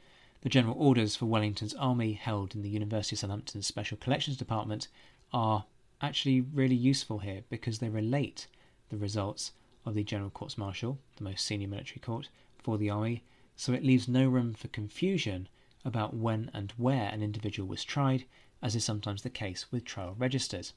The 0.42 0.48
general 0.48 0.76
orders 0.78 1.16
for 1.16 1.26
Wellington's 1.26 1.74
army 1.74 2.12
held 2.12 2.54
in 2.54 2.62
the 2.62 2.68
University 2.68 3.16
of 3.16 3.20
Southampton's 3.20 3.66
Special 3.66 3.96
Collections 3.96 4.36
Department 4.36 4.86
are 5.32 5.64
actually 6.00 6.40
really 6.40 6.76
useful 6.76 7.18
here 7.18 7.42
because 7.48 7.80
they 7.80 7.88
relate 7.88 8.46
the 8.90 8.96
results 8.96 9.50
of 9.84 9.94
the 9.94 10.04
General 10.04 10.30
Courts 10.30 10.56
Martial, 10.56 11.00
the 11.16 11.24
most 11.24 11.44
senior 11.44 11.66
military 11.66 11.98
court, 11.98 12.28
for 12.58 12.78
the 12.78 12.90
army, 12.90 13.24
so 13.56 13.72
it 13.72 13.84
leaves 13.84 14.06
no 14.06 14.28
room 14.28 14.54
for 14.54 14.68
confusion 14.68 15.48
about 15.84 16.14
when 16.14 16.48
and 16.54 16.72
where 16.76 17.08
an 17.08 17.24
individual 17.24 17.68
was 17.68 17.82
tried, 17.82 18.24
as 18.62 18.76
is 18.76 18.84
sometimes 18.84 19.22
the 19.22 19.30
case 19.30 19.72
with 19.72 19.84
trial 19.84 20.14
registers. 20.16 20.74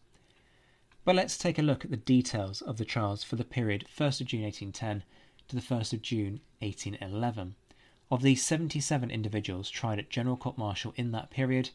But 1.09 1.15
let's 1.15 1.39
take 1.39 1.57
a 1.57 1.63
look 1.63 1.83
at 1.83 1.89
the 1.89 1.97
details 1.97 2.61
of 2.61 2.77
the 2.77 2.85
trials 2.85 3.23
for 3.23 3.35
the 3.35 3.43
period 3.43 3.87
1st 3.89 4.21
of 4.21 4.27
June 4.27 4.43
1810 4.43 5.03
to 5.47 5.55
the 5.55 5.59
1st 5.59 5.93
of 5.93 6.03
June 6.03 6.39
1811. 6.59 7.55
Of 8.11 8.21
these 8.21 8.45
77 8.45 9.09
individuals 9.09 9.71
tried 9.71 9.97
at 9.97 10.11
General 10.11 10.37
Court 10.37 10.59
Martial 10.59 10.93
in 10.97 11.11
that 11.13 11.31
period, 11.31 11.71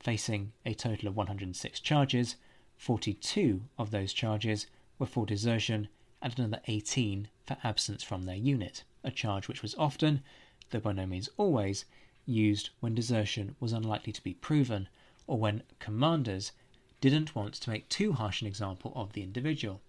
facing 0.00 0.52
a 0.64 0.72
total 0.72 1.06
of 1.06 1.16
106 1.16 1.80
charges, 1.80 2.36
42 2.78 3.64
of 3.76 3.90
those 3.90 4.14
charges 4.14 4.66
were 4.98 5.04
for 5.04 5.26
desertion 5.26 5.88
and 6.22 6.38
another 6.38 6.62
18 6.66 7.28
for 7.44 7.58
absence 7.62 8.02
from 8.02 8.22
their 8.22 8.36
unit 8.36 8.84
a 9.04 9.10
charge 9.10 9.48
which 9.48 9.60
was 9.60 9.74
often, 9.74 10.22
though 10.70 10.80
by 10.80 10.92
no 10.92 11.04
means 11.04 11.28
always, 11.36 11.84
used 12.24 12.70
when 12.80 12.94
desertion 12.94 13.54
was 13.60 13.74
unlikely 13.74 14.14
to 14.14 14.24
be 14.24 14.32
proven 14.32 14.88
or 15.26 15.38
when 15.38 15.62
commanders 15.78 16.52
didn't 17.00 17.34
want 17.34 17.54
to 17.54 17.70
make 17.70 17.88
too 17.88 18.12
harsh 18.12 18.40
an 18.40 18.48
example 18.48 18.92
of 18.96 19.12
the 19.12 19.22
individual. 19.22 19.80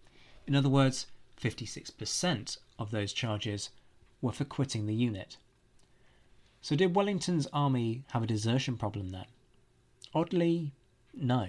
In 0.45 0.55
other 0.55 0.69
words, 0.69 1.07
56% 1.41 2.57
of 2.77 2.91
those 2.91 3.13
charges 3.13 3.69
were 4.21 4.31
for 4.31 4.45
quitting 4.45 4.85
the 4.85 4.93
unit. 4.93 5.37
So, 6.61 6.75
did 6.75 6.95
Wellington's 6.95 7.47
army 7.53 8.03
have 8.11 8.23
a 8.23 8.27
desertion 8.27 8.77
problem 8.77 9.09
then? 9.09 9.25
Oddly, 10.13 10.73
no. 11.13 11.47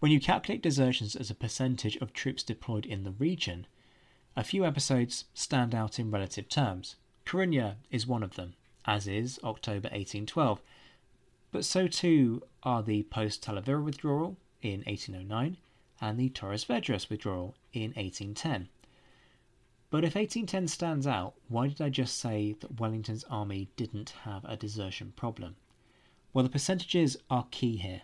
When 0.00 0.10
you 0.10 0.20
calculate 0.20 0.62
desertions 0.62 1.14
as 1.14 1.30
a 1.30 1.34
percentage 1.34 1.96
of 1.96 2.12
troops 2.12 2.42
deployed 2.42 2.86
in 2.86 3.04
the 3.04 3.10
region, 3.12 3.66
a 4.34 4.44
few 4.44 4.64
episodes 4.64 5.24
stand 5.34 5.74
out 5.74 5.98
in 5.98 6.10
relative 6.10 6.48
terms. 6.48 6.96
Corunna 7.24 7.76
is 7.90 8.06
one 8.06 8.22
of 8.22 8.36
them, 8.36 8.54
as 8.84 9.06
is 9.06 9.38
October 9.42 9.88
1812, 9.88 10.62
but 11.50 11.64
so 11.64 11.86
too 11.88 12.42
are 12.62 12.82
the 12.82 13.02
post 13.04 13.42
Talavera 13.42 13.82
withdrawal 13.82 14.36
in 14.72 14.82
1809 14.86 15.56
and 16.00 16.18
the 16.18 16.28
Torres 16.28 16.64
Vedras 16.64 17.08
withdrawal 17.08 17.54
in 17.72 17.92
1810. 17.92 18.68
But 19.88 20.04
if 20.04 20.14
1810 20.14 20.68
stands 20.68 21.06
out, 21.06 21.34
why 21.48 21.68
did 21.68 21.80
I 21.80 21.88
just 21.88 22.18
say 22.18 22.56
that 22.60 22.80
Wellington's 22.80 23.24
army 23.24 23.68
didn't 23.76 24.10
have 24.24 24.44
a 24.44 24.56
desertion 24.56 25.14
problem? 25.16 25.56
Well, 26.32 26.42
the 26.42 26.50
percentages 26.50 27.16
are 27.30 27.46
key 27.50 27.76
here. 27.76 28.02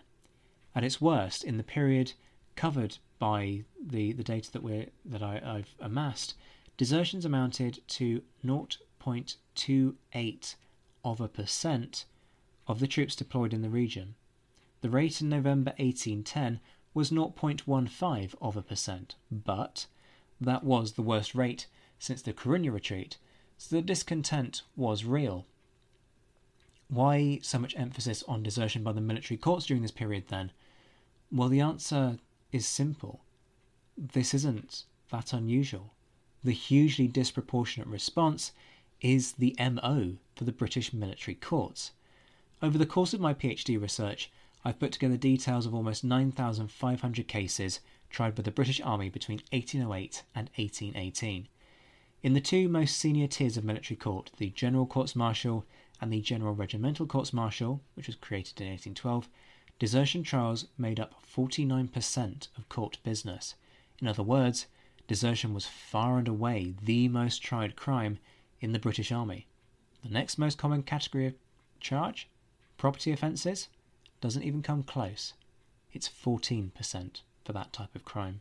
At 0.73 0.83
its 0.83 0.99
worst, 0.99 1.43
in 1.43 1.57
the 1.57 1.63
period 1.63 2.13
covered 2.55 2.97
by 3.19 3.65
the, 3.79 4.13
the 4.13 4.23
data 4.23 4.51
that 4.51 4.63
we're, 4.63 4.87
that 5.05 5.21
I, 5.21 5.39
I've 5.45 5.75
amassed, 5.79 6.33
desertions 6.77 7.25
amounted 7.25 7.87
to 7.89 8.23
0.28 8.43 10.55
of 11.05 11.21
a 11.21 11.27
percent 11.27 12.05
of 12.67 12.79
the 12.79 12.87
troops 12.87 13.15
deployed 13.15 13.53
in 13.53 13.61
the 13.61 13.69
region. 13.69 14.15
The 14.83 14.89
rate 14.89 15.21
in 15.21 15.29
November 15.29 15.71
1810 15.77 16.59
was 16.93 17.09
0.15 17.09 18.35
of 18.41 18.57
a 18.57 18.61
percent, 18.61 19.15
but 19.31 19.85
that 20.41 20.65
was 20.65 20.91
the 20.91 21.01
worst 21.01 21.33
rate 21.33 21.67
since 21.99 22.21
the 22.21 22.33
Corunna 22.33 22.69
retreat, 22.69 23.17
so 23.57 23.77
the 23.77 23.81
discontent 23.81 24.63
was 24.75 25.05
real. 25.05 25.45
Why 26.89 27.39
so 27.41 27.59
much 27.59 27.77
emphasis 27.77 28.23
on 28.27 28.43
desertion 28.43 28.83
by 28.83 28.91
the 28.91 28.99
military 28.99 29.37
courts 29.37 29.67
during 29.67 29.83
this 29.83 29.91
period 29.91 30.25
then? 30.27 30.51
Well, 31.31 31.47
the 31.47 31.61
answer 31.61 32.17
is 32.51 32.67
simple. 32.67 33.21
This 33.97 34.33
isn't 34.33 34.83
that 35.11 35.31
unusual. 35.31 35.93
The 36.43 36.51
hugely 36.51 37.07
disproportionate 37.07 37.87
response 37.87 38.51
is 38.99 39.31
the 39.31 39.55
MO 39.57 40.17
for 40.35 40.43
the 40.43 40.51
British 40.51 40.91
military 40.91 41.35
courts. 41.35 41.91
Over 42.61 42.77
the 42.77 42.85
course 42.85 43.13
of 43.13 43.21
my 43.21 43.33
PhD 43.33 43.81
research, 43.81 44.29
I've 44.65 44.79
put 44.79 44.93
together 44.93 45.17
details 45.17 45.65
of 45.65 45.75
almost 45.75 46.03
9,500 46.05 47.27
cases 47.27 47.81
tried 48.09 48.35
by 48.35 48.43
the 48.43 48.51
British 48.51 48.79
Army 48.81 49.09
between 49.09 49.41
1808 49.51 50.23
and 50.33 50.49
1818. 50.55 51.49
In 52.21 52.33
the 52.33 52.39
two 52.39 52.69
most 52.69 52.95
senior 52.95 53.27
tiers 53.27 53.57
of 53.57 53.65
military 53.65 53.97
court, 53.97 54.31
the 54.37 54.51
General 54.51 54.85
Courts 54.85 55.15
Martial 55.15 55.65
and 55.99 56.13
the 56.13 56.21
General 56.21 56.53
Regimental 56.53 57.05
Courts 57.05 57.33
Martial, 57.33 57.81
which 57.95 58.07
was 58.07 58.15
created 58.15 58.61
in 58.61 58.67
1812, 58.67 59.27
desertion 59.79 60.23
trials 60.23 60.67
made 60.77 60.99
up 60.99 61.15
49% 61.21 62.47
of 62.57 62.69
court 62.69 62.99
business. 63.03 63.55
In 63.99 64.07
other 64.07 64.23
words, 64.23 64.67
desertion 65.07 65.53
was 65.53 65.65
far 65.65 66.17
and 66.17 66.27
away 66.29 66.75
the 66.81 67.09
most 67.09 67.43
tried 67.43 67.75
crime 67.75 68.19
in 68.61 68.71
the 68.71 68.79
British 68.79 69.11
Army. 69.11 69.47
The 70.03 70.09
next 70.09 70.37
most 70.37 70.57
common 70.57 70.83
category 70.83 71.27
of 71.27 71.33
charge, 71.81 72.29
property 72.77 73.11
offences, 73.11 73.67
doesn't 74.23 74.43
even 74.43 74.61
come 74.61 74.83
close. 74.83 75.33
It's 75.91 76.07
14% 76.07 76.71
for 77.43 77.51
that 77.51 77.73
type 77.73 77.93
of 77.93 78.05
crime. 78.05 78.39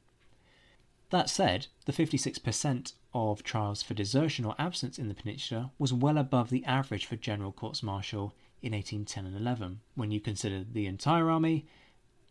That 1.10 1.28
said, 1.28 1.66
the 1.86 1.92
56% 1.92 2.92
of 3.12 3.42
trials 3.42 3.82
for 3.82 3.92
desertion 3.92 4.44
or 4.44 4.54
absence 4.60 4.96
in 4.96 5.08
the 5.08 5.14
peninsula 5.14 5.72
was 5.80 5.92
well 5.92 6.18
above 6.18 6.50
the 6.50 6.64
average 6.66 7.04
for 7.04 7.16
general 7.16 7.50
courts 7.50 7.82
martial 7.82 8.32
in 8.62 8.72
1810 8.72 9.26
and 9.26 9.36
11. 9.36 9.80
When 9.96 10.12
you 10.12 10.20
consider 10.20 10.62
the 10.62 10.86
entire 10.86 11.28
army, 11.28 11.66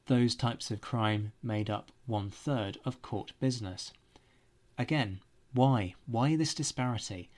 those 0.05 0.34
types 0.34 0.71
of 0.71 0.80
crime 0.80 1.34
made 1.43 1.69
up 1.69 1.91
one 2.05 2.30
third 2.30 2.78
of 2.86 3.01
court 3.01 3.34
business. 3.41 3.91
Again, 4.78 5.19
why? 5.53 5.95
Why 6.05 6.38
this 6.38 6.53
disparity? 6.53 7.30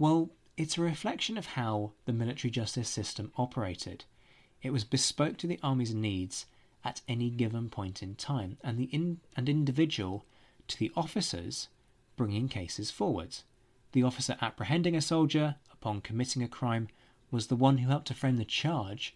Well, 0.00 0.30
it's 0.56 0.76
a 0.76 0.82
reflection 0.82 1.38
of 1.38 1.46
how 1.46 1.92
the 2.06 2.12
military 2.12 2.50
justice 2.50 2.88
system 2.88 3.30
operated. 3.36 4.04
It 4.62 4.70
was 4.70 4.84
bespoke 4.84 5.38
to 5.38 5.46
the 5.46 5.58
army's 5.62 5.94
needs 5.94 6.46
at 6.84 7.00
any 7.08 7.30
given 7.30 7.70
point 7.70 8.02
in 8.02 8.14
time, 8.14 8.58
and 8.62 8.78
the 8.78 8.84
in, 8.84 9.20
and 9.36 9.48
individual 9.48 10.24
to 10.68 10.78
the 10.78 10.92
officers 10.96 11.68
bringing 12.16 12.48
cases 12.48 12.90
forwards. 12.90 13.44
the 13.92 14.02
officer 14.02 14.36
apprehending 14.40 14.94
a 14.94 15.00
soldier 15.00 15.56
upon 15.72 16.00
committing 16.00 16.42
a 16.42 16.48
crime 16.48 16.88
was 17.30 17.46
the 17.46 17.56
one 17.56 17.78
who 17.78 17.88
helped 17.88 18.06
to 18.08 18.14
frame 18.14 18.36
the 18.36 18.44
charge 18.44 19.14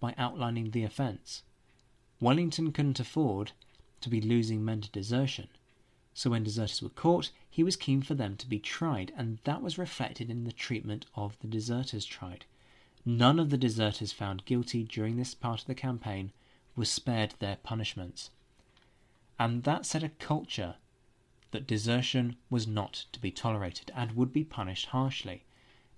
by 0.00 0.14
outlining 0.16 0.70
the 0.70 0.82
offence. 0.82 1.42
Wellington 2.20 2.72
couldn't 2.72 3.00
afford 3.00 3.52
to 4.00 4.08
be 4.08 4.20
losing 4.20 4.64
men 4.64 4.80
to 4.80 4.90
desertion, 4.90 5.48
so 6.14 6.30
when 6.30 6.44
deserters 6.44 6.82
were 6.82 6.88
caught, 6.88 7.30
he 7.50 7.62
was 7.62 7.76
keen 7.76 8.00
for 8.02 8.14
them 8.14 8.36
to 8.36 8.46
be 8.46 8.58
tried, 8.58 9.12
and 9.16 9.38
that 9.44 9.62
was 9.62 9.78
reflected 9.78 10.30
in 10.30 10.44
the 10.44 10.52
treatment 10.52 11.04
of 11.14 11.38
the 11.40 11.46
deserters 11.46 12.06
tried. 12.06 12.46
None 13.08 13.38
of 13.38 13.50
the 13.50 13.56
deserters 13.56 14.10
found 14.10 14.44
guilty 14.46 14.82
during 14.82 15.16
this 15.16 15.32
part 15.32 15.60
of 15.60 15.68
the 15.68 15.76
campaign 15.76 16.32
was 16.74 16.90
spared 16.90 17.36
their 17.38 17.54
punishments. 17.54 18.30
And 19.38 19.62
that 19.62 19.86
set 19.86 20.02
a 20.02 20.08
culture 20.08 20.74
that 21.52 21.68
desertion 21.68 22.34
was 22.50 22.66
not 22.66 23.06
to 23.12 23.20
be 23.20 23.30
tolerated 23.30 23.92
and 23.94 24.16
would 24.16 24.32
be 24.32 24.42
punished 24.42 24.86
harshly. 24.86 25.44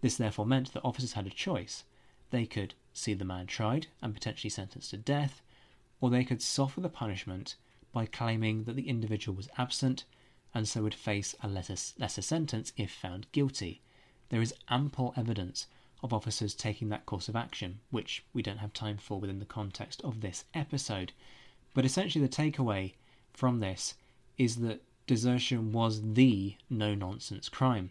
This 0.03 0.19
therefore 0.19 0.45
meant 0.45 0.75
that 0.75 0.85
officers 0.85 1.15
had 1.15 1.27
a 1.27 1.31
choice. 1.31 1.85
They 2.29 2.45
could 2.45 2.75
see 2.93 3.15
the 3.15 3.25
man 3.25 3.47
tried 3.47 3.87
and 4.03 4.13
potentially 4.13 4.51
sentenced 4.51 4.91
to 4.91 4.99
death, 4.99 5.41
or 6.03 6.11
they 6.11 6.25
could 6.25 6.43
soften 6.43 6.83
the 6.83 6.91
punishment 6.91 7.57
by 7.91 8.05
claiming 8.05 8.65
that 8.65 8.77
the 8.77 8.87
individual 8.87 9.35
was 9.35 9.49
absent 9.57 10.05
and 10.53 10.69
so 10.69 10.83
would 10.83 10.93
face 10.93 11.35
a 11.43 11.49
lesser, 11.49 11.77
lesser 11.99 12.21
sentence 12.21 12.75
if 12.77 12.93
found 12.93 13.33
guilty. 13.33 13.81
There 14.29 14.43
is 14.43 14.53
ample 14.69 15.15
evidence 15.17 15.69
of 16.03 16.13
officers 16.13 16.55
taking 16.55 16.89
that 16.89 17.07
course 17.07 17.29
of 17.29 17.37
action, 17.37 17.81
which 17.91 18.25
we 18.33 18.43
don't 18.43 18.59
have 18.59 18.73
time 18.73 18.97
for 18.97 19.19
within 19.19 19.39
the 19.39 19.45
context 19.45 20.01
of 20.03 20.21
this 20.21 20.45
episode. 20.55 21.13
But 21.75 21.85
essentially, 21.85 22.25
the 22.25 22.33
takeaway 22.33 22.95
from 23.33 23.61
this 23.61 23.95
is 24.37 24.57
that 24.57 24.83
desertion 25.07 25.73
was 25.73 26.15
the 26.15 26.57
no 26.71 26.95
nonsense 26.95 27.49
crime. 27.49 27.91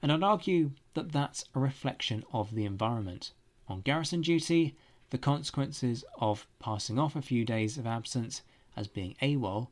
And 0.00 0.12
I'd 0.12 0.22
argue 0.22 0.72
that 0.94 1.12
that's 1.12 1.44
a 1.54 1.58
reflection 1.58 2.24
of 2.32 2.54
the 2.54 2.64
environment. 2.64 3.32
On 3.68 3.80
garrison 3.80 4.22
duty, 4.22 4.76
the 5.10 5.18
consequences 5.18 6.04
of 6.18 6.46
passing 6.58 6.98
off 6.98 7.16
a 7.16 7.22
few 7.22 7.44
days 7.44 7.76
of 7.76 7.86
absence 7.86 8.42
as 8.76 8.86
being 8.86 9.16
AWOL 9.20 9.68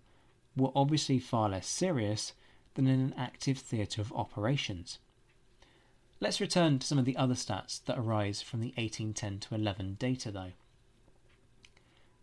were 0.56 0.72
obviously 0.74 1.18
far 1.18 1.48
less 1.48 1.68
serious 1.68 2.32
than 2.74 2.86
in 2.86 3.00
an 3.00 3.14
active 3.16 3.58
theatre 3.58 4.00
of 4.00 4.12
operations. 4.12 4.98
Let's 6.18 6.40
return 6.40 6.78
to 6.78 6.86
some 6.86 6.98
of 6.98 7.04
the 7.04 7.16
other 7.16 7.34
stats 7.34 7.84
that 7.84 7.98
arise 7.98 8.40
from 8.40 8.60
the 8.60 8.72
1810 8.76 9.40
to 9.40 9.54
11 9.54 9.96
data, 9.98 10.30
though. 10.30 10.52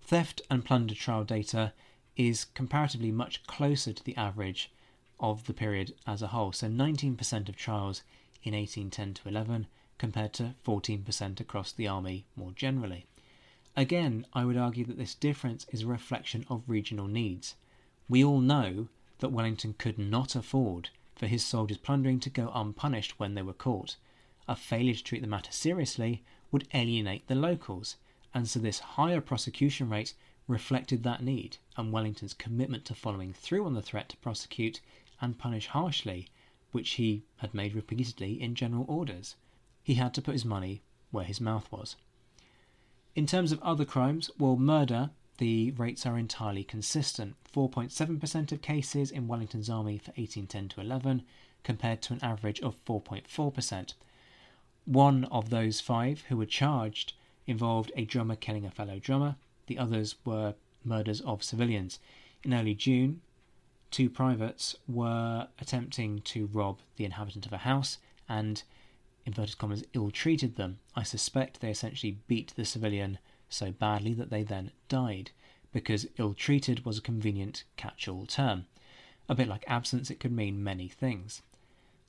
Theft 0.01 0.41
and 0.49 0.65
plunder 0.65 0.95
trial 0.95 1.23
data 1.23 1.73
is 2.17 2.45
comparatively 2.55 3.11
much 3.11 3.43
closer 3.45 3.93
to 3.93 4.03
the 4.03 4.17
average 4.17 4.71
of 5.19 5.45
the 5.45 5.53
period 5.53 5.93
as 6.07 6.23
a 6.23 6.27
whole, 6.27 6.51
so 6.51 6.67
19% 6.67 7.47
of 7.47 7.55
trials 7.55 8.01
in 8.41 8.55
1810 8.55 9.13
to 9.13 9.29
11 9.29 9.67
compared 9.99 10.33
to 10.33 10.55
14% 10.65 11.39
across 11.39 11.71
the 11.71 11.87
army 11.87 12.25
more 12.35 12.51
generally. 12.51 13.05
Again, 13.75 14.25
I 14.33 14.43
would 14.43 14.57
argue 14.57 14.85
that 14.85 14.97
this 14.97 15.13
difference 15.13 15.67
is 15.71 15.83
a 15.83 15.87
reflection 15.87 16.45
of 16.49 16.63
regional 16.67 17.07
needs. 17.07 17.55
We 18.09 18.23
all 18.23 18.39
know 18.39 18.89
that 19.19 19.31
Wellington 19.31 19.75
could 19.77 19.99
not 19.99 20.35
afford 20.35 20.89
for 21.15 21.27
his 21.27 21.45
soldiers 21.45 21.77
plundering 21.77 22.19
to 22.21 22.29
go 22.29 22.51
unpunished 22.53 23.19
when 23.19 23.33
they 23.35 23.41
were 23.41 23.53
caught. 23.53 23.95
A 24.47 24.55
failure 24.55 24.93
to 24.93 25.03
treat 25.03 25.21
the 25.21 25.27
matter 25.27 25.51
seriously 25.51 26.23
would 26.51 26.67
alienate 26.73 27.27
the 27.27 27.35
locals, 27.35 27.95
and 28.33 28.47
so 28.47 28.59
this 28.59 28.79
higher 28.79 29.21
prosecution 29.21 29.89
rate 29.89 30.13
reflected 30.47 31.03
that 31.03 31.23
need, 31.23 31.57
and 31.77 31.91
Wellington's 31.91 32.33
commitment 32.33 32.85
to 32.85 32.95
following 32.95 33.33
through 33.33 33.65
on 33.65 33.73
the 33.73 33.81
threat 33.81 34.09
to 34.09 34.17
prosecute 34.17 34.81
and 35.21 35.37
punish 35.37 35.67
harshly, 35.67 36.27
which 36.71 36.91
he 36.91 37.23
had 37.37 37.53
made 37.53 37.75
repeatedly 37.75 38.41
in 38.41 38.55
general 38.55 38.85
orders. 38.87 39.35
He 39.83 39.95
had 39.95 40.13
to 40.15 40.21
put 40.21 40.33
his 40.33 40.45
money 40.45 40.81
where 41.11 41.25
his 41.25 41.39
mouth 41.39 41.71
was. 41.71 41.95
In 43.15 43.25
terms 43.25 43.51
of 43.51 43.61
other 43.61 43.85
crimes, 43.85 44.31
well, 44.37 44.55
murder, 44.55 45.11
the 45.37 45.71
rates 45.71 46.05
are 46.05 46.17
entirely 46.17 46.63
consistent 46.63 47.35
4.7% 47.53 48.51
of 48.51 48.61
cases 48.61 49.11
in 49.11 49.27
Wellington's 49.27 49.69
army 49.69 49.97
for 49.97 50.11
1810 50.11 50.69
to 50.69 50.81
11, 50.81 51.23
compared 51.63 52.01
to 52.03 52.13
an 52.13 52.19
average 52.23 52.59
of 52.61 52.83
4.4%. 52.85 53.93
One 54.85 55.25
of 55.25 55.49
those 55.49 55.79
five 55.79 56.23
who 56.29 56.37
were 56.37 56.45
charged 56.45 57.13
involved 57.47 57.91
a 57.95 58.05
drummer 58.05 58.35
killing 58.35 58.65
a 58.65 58.71
fellow 58.71 58.99
drummer, 58.99 59.35
the 59.67 59.77
others 59.77 60.15
were 60.25 60.55
murders 60.83 61.21
of 61.21 61.43
civilians. 61.43 61.99
In 62.43 62.53
early 62.53 62.75
June, 62.75 63.21
two 63.91 64.09
privates 64.09 64.75
were 64.87 65.47
attempting 65.59 66.21
to 66.21 66.47
rob 66.47 66.79
the 66.97 67.05
inhabitant 67.05 67.45
of 67.45 67.53
a 67.53 67.57
house 67.57 67.97
and 68.27 68.63
inverted 69.25 69.57
commas, 69.57 69.85
ill 69.93 70.11
treated 70.11 70.55
them. 70.55 70.79
I 70.95 71.03
suspect 71.03 71.61
they 71.61 71.69
essentially 71.69 72.17
beat 72.27 72.53
the 72.55 72.65
civilian 72.65 73.19
so 73.53 73.71
badly 73.71 74.13
that 74.13 74.29
they 74.29 74.43
then 74.43 74.71
died, 74.89 75.31
because 75.71 76.07
ill 76.17 76.33
treated 76.33 76.85
was 76.85 76.97
a 76.97 77.01
convenient 77.01 77.63
catch 77.77 78.07
all 78.07 78.25
term. 78.25 78.65
A 79.29 79.35
bit 79.35 79.47
like 79.47 79.63
absence, 79.67 80.09
it 80.09 80.19
could 80.19 80.31
mean 80.31 80.63
many 80.63 80.87
things. 80.87 81.41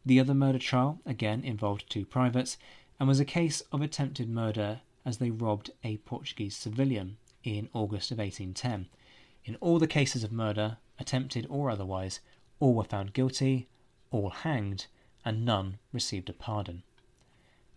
The 0.07 0.21
other 0.21 0.35
murder 0.35 0.59
trial, 0.59 1.01
again, 1.07 1.45
involved 1.45 1.89
two 1.89 2.05
privates 2.05 2.59
and 2.99 3.09
was 3.09 3.21
a 3.21 3.25
case 3.25 3.63
of 3.73 3.81
attempted 3.81 4.29
murder 4.29 4.81
as 5.05 5.19
they 5.19 5.31
robbed 5.31 5.71
a 5.83 5.99
Portuguese 5.99 6.57
civilian 6.57 7.17
in 7.43 7.69
August 7.73 8.11
of 8.11 8.19
1810. 8.19 8.89
In 9.45 9.57
all 9.57 9.79
the 9.79 9.87
cases 9.87 10.25
of 10.25 10.33
murder, 10.33 10.79
attempted 10.99 11.47
or 11.51 11.71
otherwise, 11.71 12.21
all 12.61 12.75
were 12.75 12.85
found 12.85 13.13
guilty, 13.13 13.69
all 14.11 14.31
hanged, 14.31 14.87
and 15.25 15.45
none 15.45 15.79
received 15.93 16.29
a 16.29 16.33
pardon. 16.33 16.83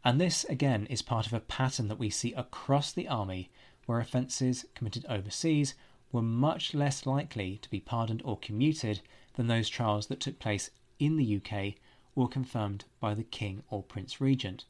And 0.07 0.21
this, 0.21 0.45
again, 0.45 0.85
is 0.85 1.01
part 1.01 1.27
of 1.27 1.33
a 1.33 1.41
pattern 1.41 1.89
that 1.89 1.99
we 1.99 2.09
see 2.09 2.31
across 2.31 2.93
the 2.93 3.09
army 3.09 3.49
where 3.87 3.99
offences 3.99 4.65
committed 4.73 5.05
overseas 5.09 5.73
were 6.13 6.21
much 6.21 6.73
less 6.73 7.05
likely 7.05 7.57
to 7.57 7.69
be 7.69 7.81
pardoned 7.81 8.21
or 8.23 8.37
commuted 8.37 9.01
than 9.33 9.47
those 9.47 9.67
trials 9.67 10.07
that 10.07 10.21
took 10.21 10.39
place 10.39 10.69
in 10.97 11.17
the 11.17 11.35
UK 11.35 11.73
or 12.15 12.29
confirmed 12.29 12.85
by 13.01 13.13
the 13.13 13.25
King 13.25 13.63
or 13.69 13.83
Prince 13.83 14.21
Regent. 14.21 14.63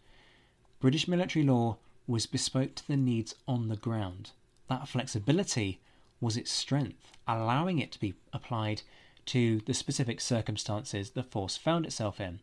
British 0.80 1.08
military 1.08 1.46
law 1.46 1.78
was 2.08 2.26
bespoke 2.26 2.74
to 2.74 2.88
the 2.88 2.98
needs 2.98 3.36
on 3.48 3.68
the 3.68 3.78
ground. 3.78 4.32
That 4.70 4.88
flexibility 4.88 5.80
was 6.20 6.36
its 6.36 6.50
strength, 6.50 7.12
allowing 7.28 7.78
it 7.78 7.92
to 7.92 8.00
be 8.00 8.16
applied 8.34 8.82
to 9.28 9.60
the 9.68 9.76
specific 9.76 10.20
circumstances 10.20 11.12
the 11.12 11.22
force 11.22 11.58
found 11.58 11.86
itself 11.86 12.20
in. 12.20 12.40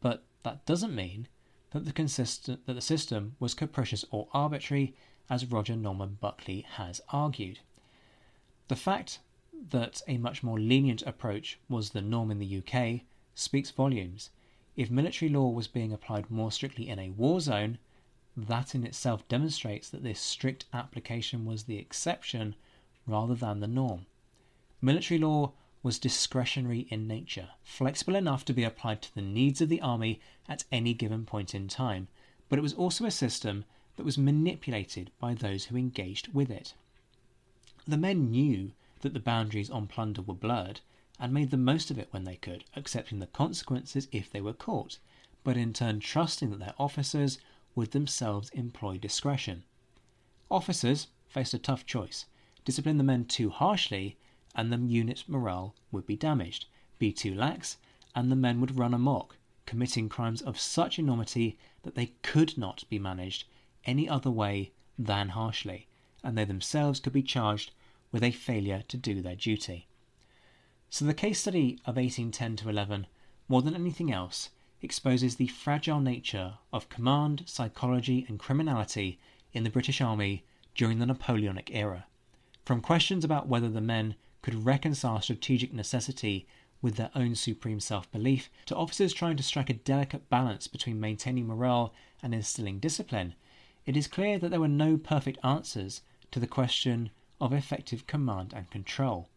But 0.00 0.22
that 0.44 0.64
doesn't 0.64 0.94
mean 0.94 1.26
that 1.72 1.84
the, 1.84 1.92
consistent, 1.92 2.66
that 2.66 2.74
the 2.74 2.80
system 2.80 3.36
was 3.38 3.54
capricious 3.54 4.04
or 4.10 4.28
arbitrary, 4.32 4.94
as 5.28 5.46
Roger 5.46 5.76
Norman 5.76 6.18
Buckley 6.20 6.66
has 6.72 7.00
argued. 7.10 7.60
The 8.68 8.76
fact 8.76 9.18
that 9.70 10.02
a 10.06 10.18
much 10.18 10.42
more 10.42 10.58
lenient 10.58 11.02
approach 11.02 11.58
was 11.68 11.90
the 11.90 12.02
norm 12.02 12.30
in 12.30 12.38
the 12.38 12.62
UK 12.62 13.02
speaks 13.34 13.70
volumes. 13.70 14.30
If 14.76 14.90
military 14.90 15.30
law 15.30 15.48
was 15.48 15.66
being 15.66 15.92
applied 15.92 16.30
more 16.30 16.52
strictly 16.52 16.88
in 16.88 16.98
a 16.98 17.10
war 17.10 17.40
zone, 17.40 17.78
that 18.36 18.74
in 18.74 18.84
itself 18.84 19.26
demonstrates 19.28 19.88
that 19.90 20.02
this 20.02 20.20
strict 20.20 20.66
application 20.72 21.44
was 21.44 21.64
the 21.64 21.78
exception 21.78 22.54
rather 23.06 23.34
than 23.34 23.60
the 23.60 23.66
norm. 23.66 24.06
Military 24.82 25.18
law 25.18 25.52
was 25.86 26.00
discretionary 26.00 26.88
in 26.90 27.06
nature, 27.06 27.50
flexible 27.62 28.16
enough 28.16 28.44
to 28.44 28.52
be 28.52 28.64
applied 28.64 29.00
to 29.00 29.14
the 29.14 29.22
needs 29.22 29.60
of 29.60 29.68
the 29.68 29.80
army 29.80 30.18
at 30.48 30.64
any 30.72 30.92
given 30.92 31.24
point 31.24 31.54
in 31.54 31.68
time, 31.68 32.08
but 32.48 32.58
it 32.58 32.62
was 32.62 32.74
also 32.74 33.06
a 33.06 33.10
system 33.12 33.64
that 33.94 34.02
was 34.02 34.18
manipulated 34.18 35.12
by 35.20 35.32
those 35.32 35.66
who 35.66 35.76
engaged 35.76 36.34
with 36.34 36.50
it. 36.50 36.74
The 37.86 37.96
men 37.96 38.32
knew 38.32 38.72
that 39.02 39.14
the 39.14 39.20
boundaries 39.20 39.70
on 39.70 39.86
plunder 39.86 40.22
were 40.22 40.34
blurred 40.34 40.80
and 41.20 41.32
made 41.32 41.52
the 41.52 41.56
most 41.56 41.92
of 41.92 42.00
it 42.00 42.08
when 42.10 42.24
they 42.24 42.34
could, 42.34 42.64
accepting 42.74 43.20
the 43.20 43.28
consequences 43.28 44.08
if 44.10 44.28
they 44.28 44.40
were 44.40 44.52
caught, 44.52 44.98
but 45.44 45.56
in 45.56 45.72
turn 45.72 46.00
trusting 46.00 46.50
that 46.50 46.58
their 46.58 46.74
officers 46.80 47.38
would 47.76 47.92
themselves 47.92 48.50
employ 48.50 48.98
discretion. 48.98 49.62
Officers 50.50 51.06
faced 51.28 51.54
a 51.54 51.60
tough 51.60 51.86
choice 51.86 52.26
discipline 52.64 52.98
the 52.98 53.04
men 53.04 53.24
too 53.24 53.50
harshly 53.50 54.16
and 54.56 54.72
the 54.72 54.78
unit's 54.78 55.28
morale 55.28 55.74
would 55.92 56.06
be 56.06 56.16
damaged, 56.16 56.64
be 56.98 57.12
too 57.12 57.34
lax, 57.34 57.76
and 58.14 58.32
the 58.32 58.36
men 58.36 58.60
would 58.60 58.76
run 58.76 58.94
amok, 58.94 59.36
committing 59.66 60.08
crimes 60.08 60.40
of 60.40 60.58
such 60.58 60.98
enormity 60.98 61.58
that 61.82 61.94
they 61.94 62.12
could 62.22 62.56
not 62.56 62.82
be 62.88 62.98
managed 62.98 63.44
any 63.84 64.08
other 64.08 64.30
way 64.30 64.72
than 64.98 65.28
harshly, 65.28 65.86
and 66.24 66.36
they 66.36 66.44
themselves 66.44 66.98
could 66.98 67.12
be 67.12 67.22
charged 67.22 67.70
with 68.10 68.24
a 68.24 68.30
failure 68.30 68.82
to 68.88 68.96
do 68.96 69.20
their 69.20 69.36
duty. 69.36 69.86
So 70.88 71.04
the 71.04 71.14
case 71.14 71.40
study 71.40 71.78
of 71.84 71.96
1810 71.96 72.56
to 72.56 72.68
11, 72.70 73.06
more 73.48 73.60
than 73.60 73.74
anything 73.74 74.10
else, 74.10 74.48
exposes 74.80 75.36
the 75.36 75.48
fragile 75.48 76.00
nature 76.00 76.54
of 76.72 76.88
command, 76.88 77.42
psychology, 77.46 78.24
and 78.28 78.38
criminality 78.38 79.18
in 79.52 79.64
the 79.64 79.70
British 79.70 80.00
Army 80.00 80.44
during 80.74 80.98
the 80.98 81.06
Napoleonic 81.06 81.70
era. 81.74 82.06
From 82.64 82.80
questions 82.80 83.24
about 83.24 83.48
whether 83.48 83.68
the 83.68 83.80
men 83.80 84.14
could 84.46 84.64
reconcile 84.64 85.20
strategic 85.20 85.72
necessity 85.72 86.46
with 86.80 86.94
their 86.94 87.10
own 87.16 87.34
supreme 87.34 87.80
self 87.80 88.08
belief 88.12 88.48
to 88.64 88.76
officers 88.76 89.12
trying 89.12 89.36
to 89.36 89.42
strike 89.42 89.68
a 89.68 89.74
delicate 89.74 90.30
balance 90.30 90.68
between 90.68 91.00
maintaining 91.00 91.48
morale 91.48 91.92
and 92.22 92.32
instilling 92.32 92.78
discipline, 92.78 93.34
it 93.86 93.96
is 93.96 94.06
clear 94.06 94.38
that 94.38 94.50
there 94.50 94.60
were 94.60 94.68
no 94.68 94.96
perfect 94.96 95.44
answers 95.44 96.02
to 96.30 96.38
the 96.38 96.46
question 96.46 97.10
of 97.40 97.52
effective 97.52 98.06
command 98.06 98.52
and 98.54 98.70
control. 98.70 99.28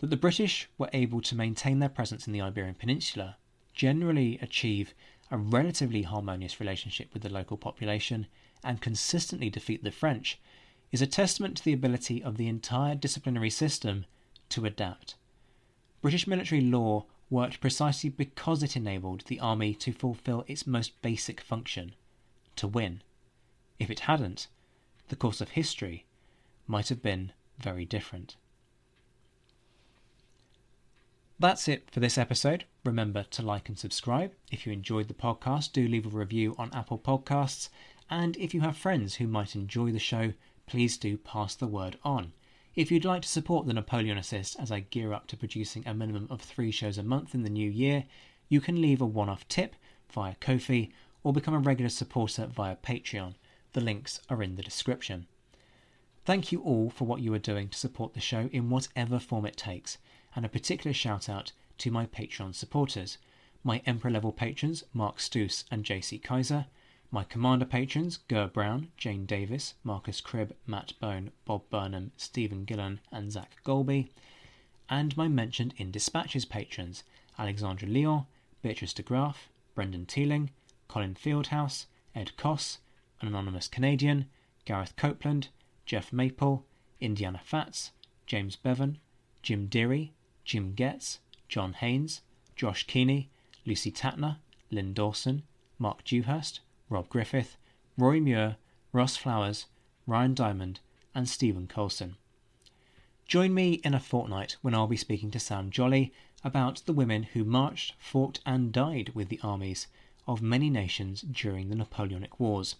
That 0.00 0.10
the 0.10 0.16
British 0.16 0.68
were 0.78 0.90
able 0.92 1.20
to 1.20 1.36
maintain 1.36 1.78
their 1.78 1.88
presence 1.88 2.26
in 2.26 2.32
the 2.32 2.40
Iberian 2.40 2.74
Peninsula, 2.74 3.36
generally 3.72 4.40
achieve 4.42 4.94
a 5.30 5.38
relatively 5.38 6.02
harmonious 6.02 6.58
relationship 6.58 7.14
with 7.14 7.22
the 7.22 7.30
local 7.30 7.56
population, 7.56 8.26
and 8.64 8.80
consistently 8.80 9.48
defeat 9.48 9.84
the 9.84 9.92
French, 9.92 10.40
is 10.90 11.00
a 11.00 11.06
testament 11.06 11.56
to 11.56 11.64
the 11.64 11.72
ability 11.72 12.20
of 12.20 12.36
the 12.36 12.48
entire 12.48 12.96
disciplinary 12.96 13.50
system 13.50 14.04
to 14.50 14.64
adapt. 14.64 15.14
British 16.02 16.26
military 16.26 16.60
law 16.60 17.06
worked 17.30 17.60
precisely 17.60 18.10
because 18.10 18.62
it 18.62 18.76
enabled 18.76 19.24
the 19.26 19.40
army 19.40 19.74
to 19.74 19.92
fulfill 19.92 20.44
its 20.46 20.66
most 20.66 21.00
basic 21.02 21.40
function 21.40 21.94
to 22.56 22.68
win. 22.68 23.02
If 23.78 23.90
it 23.90 24.00
hadn't, 24.00 24.48
the 25.08 25.16
course 25.16 25.40
of 25.40 25.50
history 25.50 26.04
might 26.66 26.88
have 26.88 27.02
been 27.02 27.32
very 27.58 27.84
different. 27.84 28.36
That's 31.38 31.66
it 31.66 31.90
for 31.90 32.00
this 32.00 32.16
episode. 32.16 32.64
Remember 32.84 33.24
to 33.24 33.42
like 33.42 33.68
and 33.68 33.78
subscribe. 33.78 34.32
If 34.52 34.66
you 34.66 34.72
enjoyed 34.72 35.08
the 35.08 35.14
podcast, 35.14 35.72
do 35.72 35.86
leave 35.88 36.06
a 36.06 36.10
review 36.16 36.54
on 36.58 36.70
Apple 36.72 36.98
Podcasts. 36.98 37.68
And 38.08 38.36
if 38.36 38.54
you 38.54 38.60
have 38.60 38.76
friends 38.76 39.16
who 39.16 39.26
might 39.26 39.56
enjoy 39.56 39.90
the 39.90 39.98
show, 39.98 40.32
please 40.66 40.96
do 40.96 41.16
pass 41.16 41.54
the 41.54 41.66
word 41.66 41.98
on. 42.04 42.32
If 42.76 42.90
you'd 42.90 43.04
like 43.04 43.22
to 43.22 43.28
support 43.28 43.66
the 43.66 43.72
Napoleonicist 43.72 44.58
as 44.58 44.72
I 44.72 44.80
gear 44.80 45.12
up 45.12 45.28
to 45.28 45.36
producing 45.36 45.86
a 45.86 45.94
minimum 45.94 46.26
of 46.28 46.40
three 46.40 46.72
shows 46.72 46.98
a 46.98 47.04
month 47.04 47.32
in 47.32 47.44
the 47.44 47.48
new 47.48 47.70
year, 47.70 48.04
you 48.48 48.60
can 48.60 48.82
leave 48.82 49.00
a 49.00 49.06
one 49.06 49.28
off 49.28 49.46
tip 49.46 49.76
via 50.10 50.34
Ko-fi 50.40 50.90
or 51.22 51.32
become 51.32 51.54
a 51.54 51.60
regular 51.60 51.88
supporter 51.88 52.46
via 52.46 52.74
Patreon. 52.74 53.36
The 53.74 53.80
links 53.80 54.20
are 54.28 54.42
in 54.42 54.56
the 54.56 54.62
description. 54.62 55.28
Thank 56.24 56.50
you 56.50 56.62
all 56.62 56.90
for 56.90 57.04
what 57.04 57.20
you 57.20 57.32
are 57.34 57.38
doing 57.38 57.68
to 57.68 57.78
support 57.78 58.12
the 58.12 58.20
show 58.20 58.50
in 58.50 58.70
whatever 58.70 59.20
form 59.20 59.46
it 59.46 59.56
takes, 59.56 59.98
and 60.34 60.44
a 60.44 60.48
particular 60.48 60.92
shout 60.92 61.28
out 61.28 61.52
to 61.78 61.92
my 61.92 62.06
Patreon 62.06 62.56
supporters, 62.56 63.18
my 63.62 63.82
Emperor 63.86 64.10
level 64.10 64.32
patrons 64.32 64.82
Mark 64.92 65.20
Stoos 65.20 65.64
and 65.70 65.84
JC 65.84 66.20
Kaiser, 66.20 66.66
my 67.14 67.22
Commander 67.22 67.64
patrons 67.64 68.18
Ger 68.28 68.48
Brown, 68.48 68.90
Jane 68.96 69.24
Davis, 69.24 69.74
Marcus 69.84 70.20
Cribb, 70.20 70.52
Matt 70.66 70.94
Bone, 70.98 71.30
Bob 71.44 71.62
Burnham, 71.70 72.10
Stephen 72.16 72.64
Gillen, 72.64 72.98
and 73.12 73.30
Zach 73.30 73.54
Golby, 73.64 74.08
and 74.90 75.16
my 75.16 75.28
mentioned 75.28 75.74
in 75.76 75.92
Dispatches 75.92 76.44
patrons 76.44 77.04
Alexandra 77.38 77.86
Leon, 77.86 78.26
Beatrice 78.62 78.92
de 78.92 79.04
Graaf, 79.04 79.48
Brendan 79.76 80.06
Teeling, 80.06 80.50
Colin 80.88 81.14
Fieldhouse, 81.14 81.86
Ed 82.16 82.36
Coss, 82.36 82.78
an 83.20 83.28
anonymous 83.28 83.68
Canadian, 83.68 84.26
Gareth 84.64 84.96
Copeland, 84.96 85.50
Jeff 85.86 86.12
Maple, 86.12 86.66
Indiana 87.00 87.40
Fats, 87.44 87.92
James 88.26 88.56
Bevan, 88.56 88.98
Jim 89.40 89.68
Deary, 89.68 90.12
Jim 90.44 90.72
Getz, 90.74 91.20
John 91.48 91.74
Haynes, 91.74 92.22
Josh 92.56 92.88
Keeney, 92.88 93.30
Lucy 93.64 93.92
Tatner, 93.92 94.38
Lynn 94.72 94.92
Dawson, 94.92 95.44
Mark 95.78 96.02
Dewhurst, 96.02 96.58
Rob 96.88 97.08
Griffith, 97.08 97.56
Roy 97.96 98.20
Muir, 98.20 98.56
Ross 98.92 99.16
Flowers, 99.16 99.66
Ryan 100.06 100.34
Diamond, 100.34 100.80
and 101.14 101.28
Stephen 101.28 101.66
Colson. 101.66 102.16
Join 103.26 103.54
me 103.54 103.74
in 103.84 103.94
a 103.94 104.00
fortnight 104.00 104.56
when 104.62 104.74
I'll 104.74 104.86
be 104.86 104.96
speaking 104.96 105.30
to 105.30 105.40
Sam 105.40 105.70
Jolly 105.70 106.12
about 106.42 106.82
the 106.84 106.92
women 106.92 107.22
who 107.22 107.44
marched, 107.44 107.94
fought, 107.98 108.40
and 108.44 108.72
died 108.72 109.12
with 109.14 109.28
the 109.28 109.40
armies 109.42 109.86
of 110.26 110.42
many 110.42 110.68
nations 110.68 111.22
during 111.22 111.68
the 111.68 111.76
Napoleonic 111.76 112.38
Wars. 112.38 112.76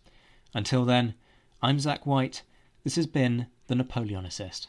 Until 0.52 0.84
then, 0.84 1.14
I'm 1.62 1.80
Zach 1.80 2.04
White 2.04 2.42
this 2.84 2.96
has 2.96 3.06
been 3.06 3.46
the 3.66 3.74
Napoleonicist. 3.74 4.66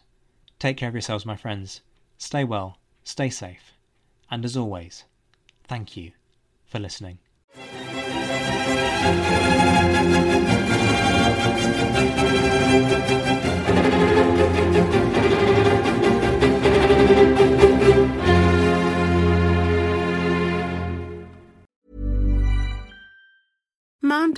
Take 0.57 0.77
care 0.77 0.88
of 0.88 0.95
yourselves, 0.95 1.25
my 1.25 1.36
friends. 1.36 1.81
Stay 2.17 2.45
well, 2.45 2.77
stay 3.03 3.29
safe, 3.29 3.73
and 4.31 4.45
as 4.45 4.55
always, 4.55 5.03
thank 5.65 5.97
you 5.97 6.13
for 6.65 6.79
listening. 6.79 7.19
Thank 9.06 9.26
you. 15.16 15.24